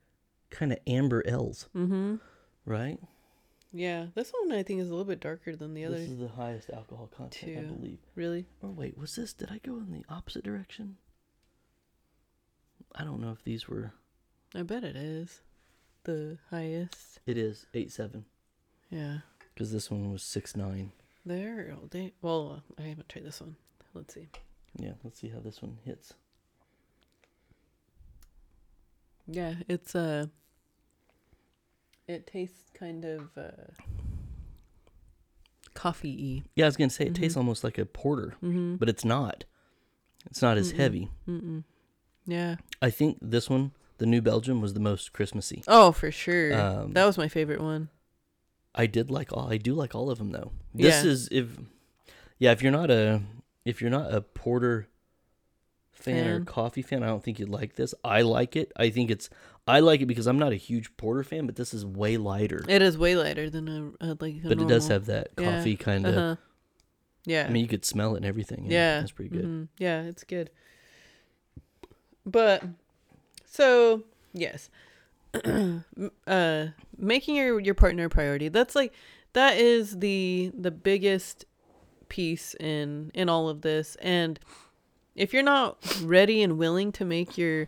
[0.49, 2.15] kind of amber ales, Mm-hmm.
[2.65, 2.99] right?
[3.73, 5.97] Yeah, this one I think is a little bit darker than the other.
[5.97, 7.99] This is the highest alcohol content, I believe.
[8.15, 8.45] Really?
[8.61, 9.33] Or wait, was this?
[9.33, 10.97] Did I go in the opposite direction?
[12.95, 13.93] I don't know if these were.
[14.55, 15.41] I bet it is
[16.07, 17.19] the highest.
[17.27, 18.23] It is eight seven
[18.89, 19.19] Yeah.
[19.53, 20.93] because this one was six nine.
[21.25, 21.75] There.
[21.79, 22.13] all day.
[22.21, 23.57] Well, I haven't tried this one.
[23.93, 24.29] Let's see.
[24.79, 26.13] Yeah, let's see how this one hits.
[29.27, 30.27] Yeah, it's uh
[32.07, 33.73] It tastes kind of uh
[35.73, 36.43] coffee-y.
[36.55, 37.39] Yeah, I was gonna say it tastes Mhm.
[37.41, 38.75] almost like a porter, Mm-hmm.
[38.77, 39.43] but it's not.
[40.25, 40.77] It's not as Mm-mm.
[40.77, 41.11] heavy.
[41.27, 41.63] Mm-mm.
[42.25, 42.55] Yeah.
[42.81, 45.63] I think this one, the New Belgium, was the most Christmassy.
[45.67, 46.53] Oh, for sure.
[46.53, 47.89] Um, that was my favorite one.
[48.75, 49.51] I did like all.
[49.51, 50.51] I do like all of them though.
[50.73, 51.09] This Yeah.
[51.11, 51.57] is if,
[52.37, 53.21] yeah, if you're not a
[53.65, 54.87] if you're not a porter
[55.91, 57.93] fan, or coffee fan, I don't think you'd like this.
[58.03, 58.71] I like it.
[58.77, 59.29] I think it's
[59.67, 62.63] I like it because I'm not a huge porter fan, but this is way lighter.
[62.69, 64.35] It is way lighter than a, a like.
[64.45, 65.55] A but it does have that Yeah.
[65.57, 66.15] coffee kind of.
[66.15, 66.35] Uh-huh.
[67.25, 67.45] Yeah.
[67.47, 68.59] I mean, you could smell it and everything.
[68.59, 69.43] and yeah, that's pretty good.
[69.45, 70.49] mhm, Yeah, it's good.
[72.25, 72.63] But
[73.49, 74.69] so yes,
[76.27, 76.67] uh,
[76.97, 78.49] making your your partner a priority.
[78.49, 78.93] That's like
[79.33, 81.45] that is the the biggest
[82.09, 83.95] piece in in all of this.
[84.01, 84.39] And
[85.15, 87.67] if you're not ready and willing to make your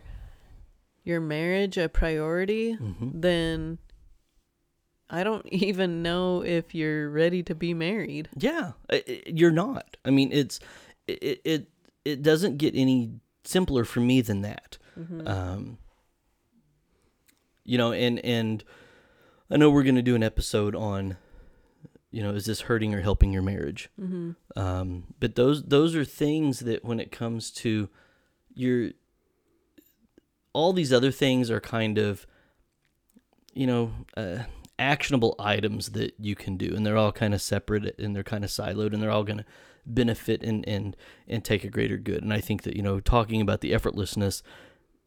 [1.04, 3.78] your marriage a priority, hmm then
[5.08, 8.28] I don't even know if you're ready to be married.
[8.36, 8.72] Yeah,
[9.26, 9.96] you're not.
[10.04, 10.60] I mean, it's
[11.06, 11.68] it it
[12.04, 13.10] it doesn't get any
[13.44, 14.78] simpler for me than that.
[15.00, 15.26] Mm-hmm.
[15.26, 15.78] Um,
[17.64, 18.64] you know, and and
[19.50, 21.16] I know we're gonna do an episode on,
[22.10, 23.90] you know, is this hurting or helping your marriage?
[24.00, 24.32] Mm-hmm.
[24.58, 27.88] Um, but those those are things that when it comes to
[28.54, 28.90] your
[30.52, 32.26] all these other things are kind of
[33.54, 34.38] you know uh,
[34.78, 38.44] actionable items that you can do and they're all kind of separate and they're kind
[38.44, 39.44] of siloed and they're all going to
[39.86, 40.96] benefit and and
[41.28, 44.42] and take a greater good and i think that you know talking about the effortlessness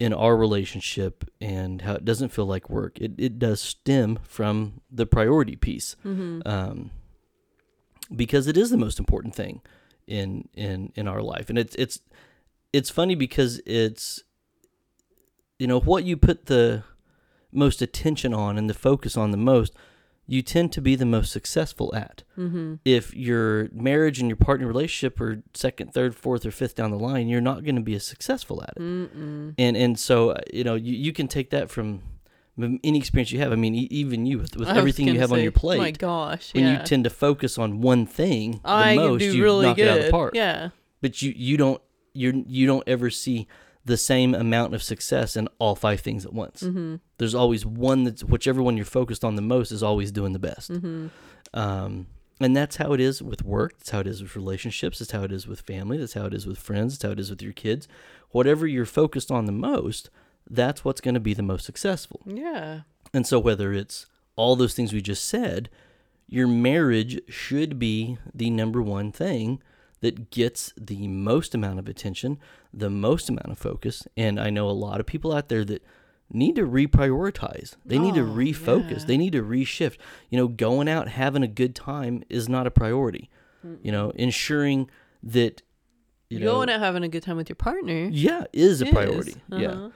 [0.00, 4.80] in our relationship and how it doesn't feel like work it, it does stem from
[4.90, 6.40] the priority piece Mm-hmm.
[6.46, 6.90] um,
[8.14, 9.60] because it is the most important thing
[10.06, 12.00] in in in our life, and it's it's
[12.72, 14.22] it's funny because it's
[15.58, 16.82] you know what you put the
[17.50, 19.72] most attention on and the focus on the most,
[20.26, 22.22] you tend to be the most successful at.
[22.38, 22.74] Mm-hmm.
[22.84, 26.98] If your marriage and your partner relationship are second, third, fourth, or fifth down the
[26.98, 29.54] line, you're not going to be as successful at it Mm-mm.
[29.58, 32.00] and and so uh, you know you, you can take that from
[32.84, 35.40] any experience you have i mean e- even you with, with everything you have on
[35.42, 36.78] your plate My gosh, when yeah.
[36.80, 39.88] you tend to focus on one thing the I most do you really knock good.
[39.88, 40.68] it out of the park Yeah.
[41.00, 43.48] but you you don't you you don't ever see
[43.84, 46.96] the same amount of success in all five things at once Mm-hmm.
[47.18, 50.38] there's always one that's whichever one you're focused on the most is always doing the
[50.38, 51.08] best Mm-hmm.
[51.52, 52.06] um,
[52.40, 53.78] and that's how it is with work.
[53.78, 54.98] That's how it is with relationships.
[54.98, 55.96] That's how it is with family.
[55.98, 56.94] That's how it is with friends.
[56.98, 57.86] That's how it is with your kids.
[58.30, 60.10] Whatever you're focused on the most,
[60.50, 62.22] that's what's going to be the most successful.
[62.26, 62.80] Yeah.
[63.14, 65.70] And so, whether it's all those things we just said,
[66.26, 69.62] your marriage should be the number one thing
[70.04, 72.38] that gets the most amount of attention,
[72.72, 74.06] the most amount of focus.
[74.16, 75.82] And I know a lot of people out there that
[76.32, 77.76] need to reprioritize.
[77.84, 79.00] They need to Oh, refocus.
[79.00, 79.04] yeah.
[79.06, 79.96] They need to reshift.
[80.30, 83.28] You know, going out having a good time is not a priority.
[83.82, 84.90] You know, ensuring
[85.22, 85.62] that
[86.30, 88.08] you know Going out having a good time with your partner.
[88.12, 88.90] yeah is a is.
[88.92, 89.34] priority.
[89.50, 89.90] Yeah Uh-huh.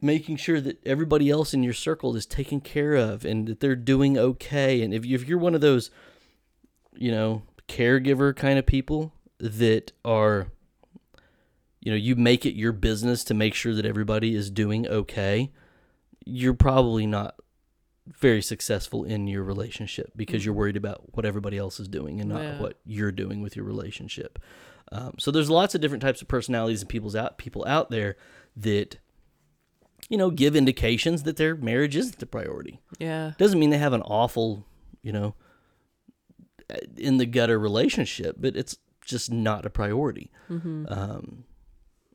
[0.00, 3.76] making sure that everybody else in your circle is taken care of and that they're
[3.76, 4.80] doing okay.
[4.82, 5.90] And if, you, if you're one of those,
[6.94, 10.48] you know, caregiver kind of people that are,
[11.80, 15.50] you know, you make it your business to make sure that everybody is doing okay,
[16.26, 17.36] you're probably not
[18.06, 22.28] very successful in your relationship because you're worried about what everybody else is doing and
[22.28, 22.60] not Yeah.
[22.60, 24.38] what you're doing with your relationship.
[24.92, 28.16] Um, so there's lots of different types of personalities and people's out people out there
[28.56, 28.98] that
[30.08, 32.80] you know give indications that their marriage isn't the priority.
[32.98, 33.32] Yeah.
[33.38, 34.66] Doesn't mean they have an awful,
[35.02, 35.34] you know,
[36.96, 40.30] in the gutter relationship, but it's just not a priority.
[40.48, 40.86] Mm-hmm.
[40.88, 41.44] Um,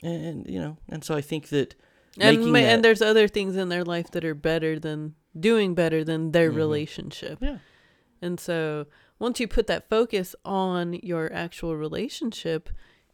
[0.03, 1.75] and you know, and so I think that
[2.19, 5.15] And making ma- that- and there's other things in their life that are better than
[5.37, 6.55] doing better than their Mhm.
[6.55, 7.39] relationship.
[7.41, 7.57] yeah,
[8.21, 8.85] And so
[9.19, 12.69] once you put that focus on your actual relationship,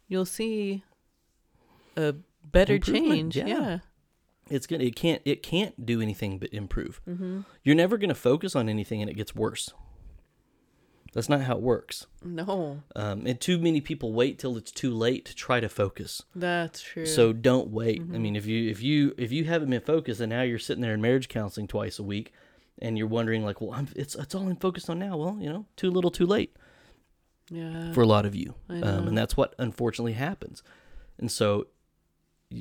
[0.08, 0.84] you'll see
[1.96, 2.14] a
[2.44, 3.36] better change.
[3.36, 3.46] yeah.
[3.46, 3.78] Yeah.
[4.50, 7.00] it's gonna it can't it can't do anything but improve.
[7.08, 7.40] Mm-hmm.
[7.62, 9.70] You're never gonna focus on anything and it gets worse.
[11.12, 12.06] That's not how it works.
[12.24, 16.22] No, Um, and too many people wait till it's too late to try to focus.
[16.34, 17.04] that's true.
[17.06, 18.00] So don't wait.
[18.00, 18.20] I Mhm.
[18.20, 20.94] mean, if you if you if you haven't been focused, and now you're sitting there
[20.94, 22.32] in marriage counseling twice a week,
[22.78, 25.16] and you're wondering like, well, I'm, it's it's all I'm focused on now.
[25.18, 26.56] Well, you know, too little, too late
[27.50, 27.92] yeah.
[27.92, 30.62] for a lot of you, um, and that's what unfortunately happens.
[31.18, 31.66] And so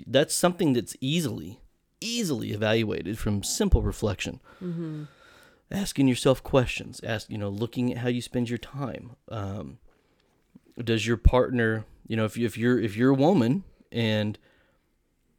[0.07, 1.61] that's something that's easily
[2.03, 4.39] easily evaluated from simple reflection.
[4.61, 5.03] mm-hmm.
[5.71, 9.77] Asking yourself questions ask you know looking at how you spend your time um,
[10.83, 14.37] does your partner you know if, you, if you're if you're a woman and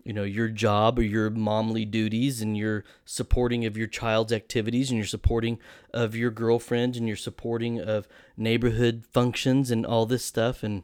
[0.04, 4.90] you know your job or your momly duties and you're supporting of your child's activities
[4.90, 5.58] and you're supporting
[5.92, 10.82] of your girlfriend and you're supporting of neighborhood functions and all this stuff and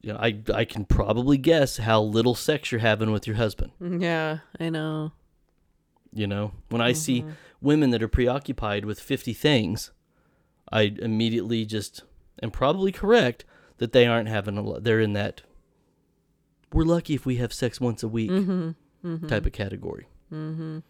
[0.00, 3.72] you know I I can probably guess how little sex you're having with your husband
[3.80, 5.12] Yeah, I know.
[6.12, 7.32] You know when I see Mhm.
[7.60, 9.90] women that are preoccupied with 50 things,
[10.72, 12.02] I immediately just
[12.42, 13.44] am probably correct
[13.78, 14.84] that they aren't having a lot.
[14.84, 15.42] They're in that
[16.72, 18.74] we're lucky if we have sex once a week Mhm.
[19.04, 19.28] Mhm.
[19.28, 20.06] type of category.
[20.30, 20.82] Mhm.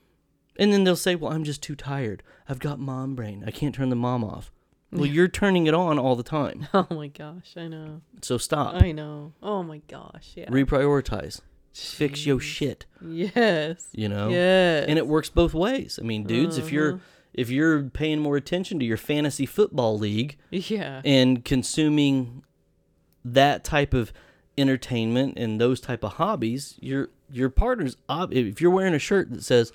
[0.57, 2.23] And then they'll say, Well, I'm just too tired.
[2.49, 3.45] I've got mom brain.
[3.47, 4.51] I can't turn the mom off.
[4.91, 5.13] Well, Yeah.
[5.13, 6.67] you're turning it on all the time.
[6.75, 8.01] Oh my gosh, I know.
[8.23, 8.83] So stop.
[8.83, 9.35] I know.
[9.43, 10.49] Oh my gosh, yeah.
[10.51, 11.43] Reprioritize.
[11.81, 13.89] Fix your shit, Yes.
[13.93, 14.29] you know?
[14.29, 14.87] Yes.
[14.89, 15.99] And it works both ways.
[16.03, 17.03] I mean, dudes, if you're Uh-huh.
[17.35, 21.03] if you're paying more attention to your fantasy football league, Yeah.
[21.05, 22.43] and consuming
[23.25, 24.13] that type of
[24.57, 29.31] entertainment and those type of hobbies, your your partner's ob- if you're wearing a shirt
[29.31, 29.71] that says,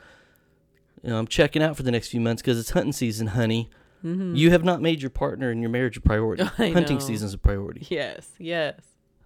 [1.04, 3.70] you know, I'm checking out for the next few months because it's hunting season, honey.
[4.04, 4.36] Mhm.
[4.36, 6.44] You have not made your partner and your marriage a priority.
[6.58, 7.04] I Hunting know.
[7.04, 7.86] season's a priority.
[7.90, 8.32] Yes.
[8.40, 8.82] Yes.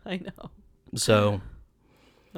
[0.05, 0.51] I know.
[0.95, 1.41] So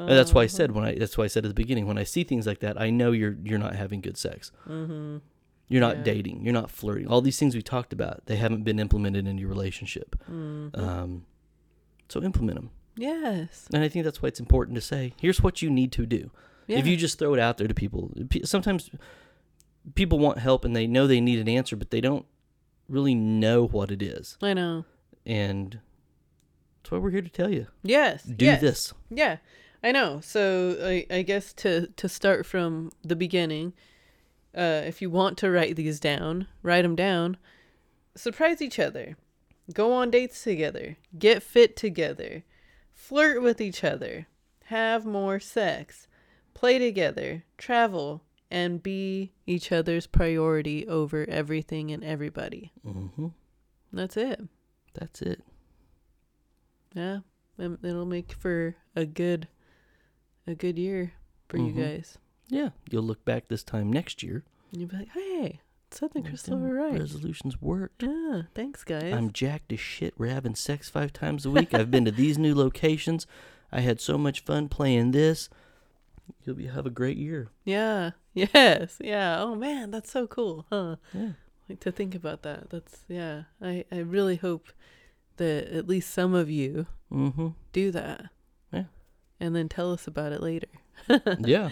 [0.08, 0.50] and that's why I Uh-huh.
[0.58, 2.60] said when I that's why I said at the beginning when I see things like
[2.60, 4.52] that, I know you're you're not having good sex.
[4.68, 5.22] Mhm.
[5.68, 6.04] You're not Yeah.
[6.04, 6.44] dating.
[6.44, 7.08] You're not flirting.
[7.08, 10.16] All these things we talked about, they haven't been implemented in your relationship.
[10.30, 10.78] Mhm.
[10.78, 11.26] Um,
[12.08, 12.70] so implement them.
[12.98, 13.68] yes.
[13.74, 16.32] And I think that's why it's important to say, here's what you need to do.
[16.68, 16.80] Yeah.
[16.80, 18.12] If you just throw it out there to people,
[18.44, 18.90] sometimes
[19.96, 22.26] people want help and they know they need an answer, but they don't
[22.88, 24.38] really know what it is.
[24.42, 24.86] I know.
[25.26, 25.80] And
[26.82, 28.24] that's why we're here to tell you Yes.
[28.24, 28.62] do yes.
[28.62, 28.94] this.
[29.10, 29.38] Yeah,
[29.84, 30.20] I know.
[30.22, 33.74] So I, I guess to to start from the beginning,
[34.56, 37.38] uh, if you want to write these down, write them down.
[38.16, 39.16] Surprise each other.
[39.74, 40.98] Go on dates together.
[41.18, 42.44] Get fit together.
[42.94, 44.28] Flirt with each other.
[44.66, 46.08] Have more sex.
[46.54, 47.44] Play together.
[47.58, 48.24] Travel.
[48.52, 52.72] And be each other's priority over everything and everybody.
[52.84, 53.28] hmm
[53.94, 54.42] That's it.
[54.96, 55.44] That's it.
[56.96, 57.20] Yeah.
[57.60, 59.48] It'll make for a good
[60.48, 61.14] a good year
[61.48, 61.68] for Mhm.
[61.76, 62.18] you guys.
[62.48, 62.70] Yeah.
[62.90, 64.44] You'll look back this time next year.
[64.72, 65.62] And you'll be like, hey,
[65.92, 67.00] Southern like, Crystal "Them were right.
[67.00, 68.04] Resolutions worked.
[68.04, 69.12] Yeah, thanks, guys.
[69.14, 70.14] I'm jacked as shit.
[70.18, 71.74] We're having sex five times a week.
[71.74, 73.26] I've been to these new locations.
[73.72, 75.50] I had so much fun playing this.
[76.44, 77.50] You'll be have a great year.
[77.66, 79.42] yeah, yes, yeah.
[79.42, 80.98] Oh man, that's so cool, huh?
[81.14, 81.32] Yeah.
[81.68, 82.70] Like to think about that.
[82.70, 83.44] That's yeah.
[83.62, 84.70] I I really hope
[85.38, 87.48] that at least some of you Mm-hmm.
[87.74, 88.26] do that.
[89.40, 90.68] And then tell us about it later.
[91.40, 91.70] yeah.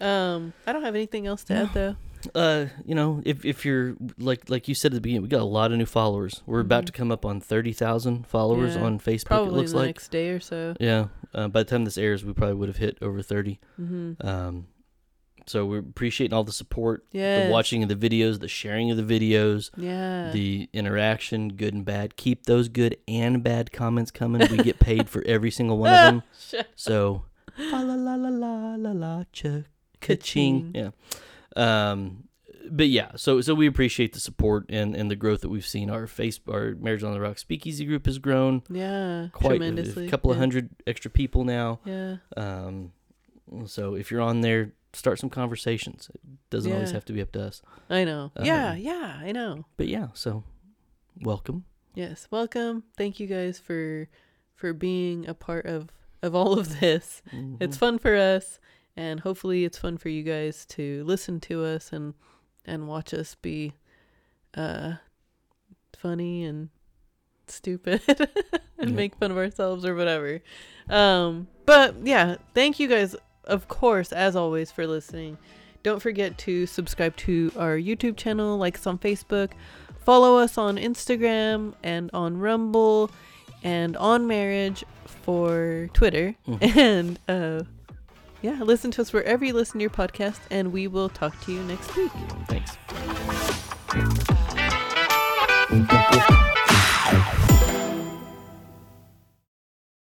[0.00, 1.96] Um, I don't have anything else to add though.
[2.34, 5.40] uh, you know, if if you're like like you said at the beginning, we got
[5.40, 6.42] a lot of new followers.
[6.46, 8.80] We're about to come up on thirty thousand followers Mm-hmm.
[8.80, 9.24] Yeah, on Facebook.
[9.26, 9.86] Probably it looks the like.
[9.86, 10.74] next day or so.
[10.78, 11.06] Yeah.
[11.34, 13.58] Uh, by the time this airs, we probably would have hit over 30.
[13.80, 14.26] Mm-hmm.
[14.26, 14.66] Um,
[15.48, 17.46] so we're appreciating all the support, Yeah.
[17.46, 20.30] the watching of the videos, the sharing of the videos, Yeah.
[20.32, 22.16] the interaction, good and bad.
[22.16, 24.46] Keep those good and bad comments coming.
[24.50, 26.22] We get paid for every single one of them.
[26.76, 27.24] So,
[27.58, 29.62] la la la la la la cha
[30.00, 30.72] Ka-ching.
[30.74, 30.90] Yeah.
[31.56, 32.28] Um,
[32.70, 35.90] but yeah, so so we appreciate the support and, and the growth that we've seen.
[35.90, 39.28] Our face, our Marriage on the Rock Speakeasy group has grown yeah.
[39.32, 40.06] quite a, tremendously.
[40.06, 41.80] a couple of hundred extra people now.
[41.84, 42.16] Yeah.
[42.36, 42.92] Um,
[43.66, 46.10] so if you're on there, start some conversations.
[46.14, 46.20] It
[46.50, 47.62] doesn't always have to be up to us.
[47.90, 48.32] I know.
[48.42, 48.70] yeah.
[48.72, 49.20] Um, Yeah.
[49.22, 49.64] I know.
[49.76, 50.44] But yeah, so
[51.22, 51.64] welcome.
[51.94, 52.26] Yes.
[52.30, 52.84] Welcome.
[52.96, 54.08] Thank you guys for
[54.54, 55.90] for being a part of
[56.22, 57.22] of all of this.
[57.60, 57.80] It's Mhm.
[57.80, 58.58] fun for us
[58.96, 62.14] and hopefully it's fun for you guys to listen to us and
[62.64, 63.74] and watch us be
[64.54, 64.94] uh
[65.96, 66.70] funny and
[67.46, 68.02] stupid
[68.78, 68.96] and Yep.
[68.96, 70.40] make fun of ourselves or whatever.
[70.88, 73.14] Um but yeah, thank you guys
[73.48, 75.38] of course as always for listening.
[75.82, 79.50] Don't forget to subscribe to our YouTube channel, like us on Facebook,
[80.04, 83.10] follow us on Instagram and on Rumble
[83.62, 84.84] and on Marriage
[85.22, 86.34] for Twitter.
[86.46, 86.76] Mhm.
[86.76, 87.64] And uh
[88.42, 91.52] yeah, listen to us wherever you listen to your podcast and we will talk to
[91.52, 92.12] you next week.
[92.46, 92.76] Thanks.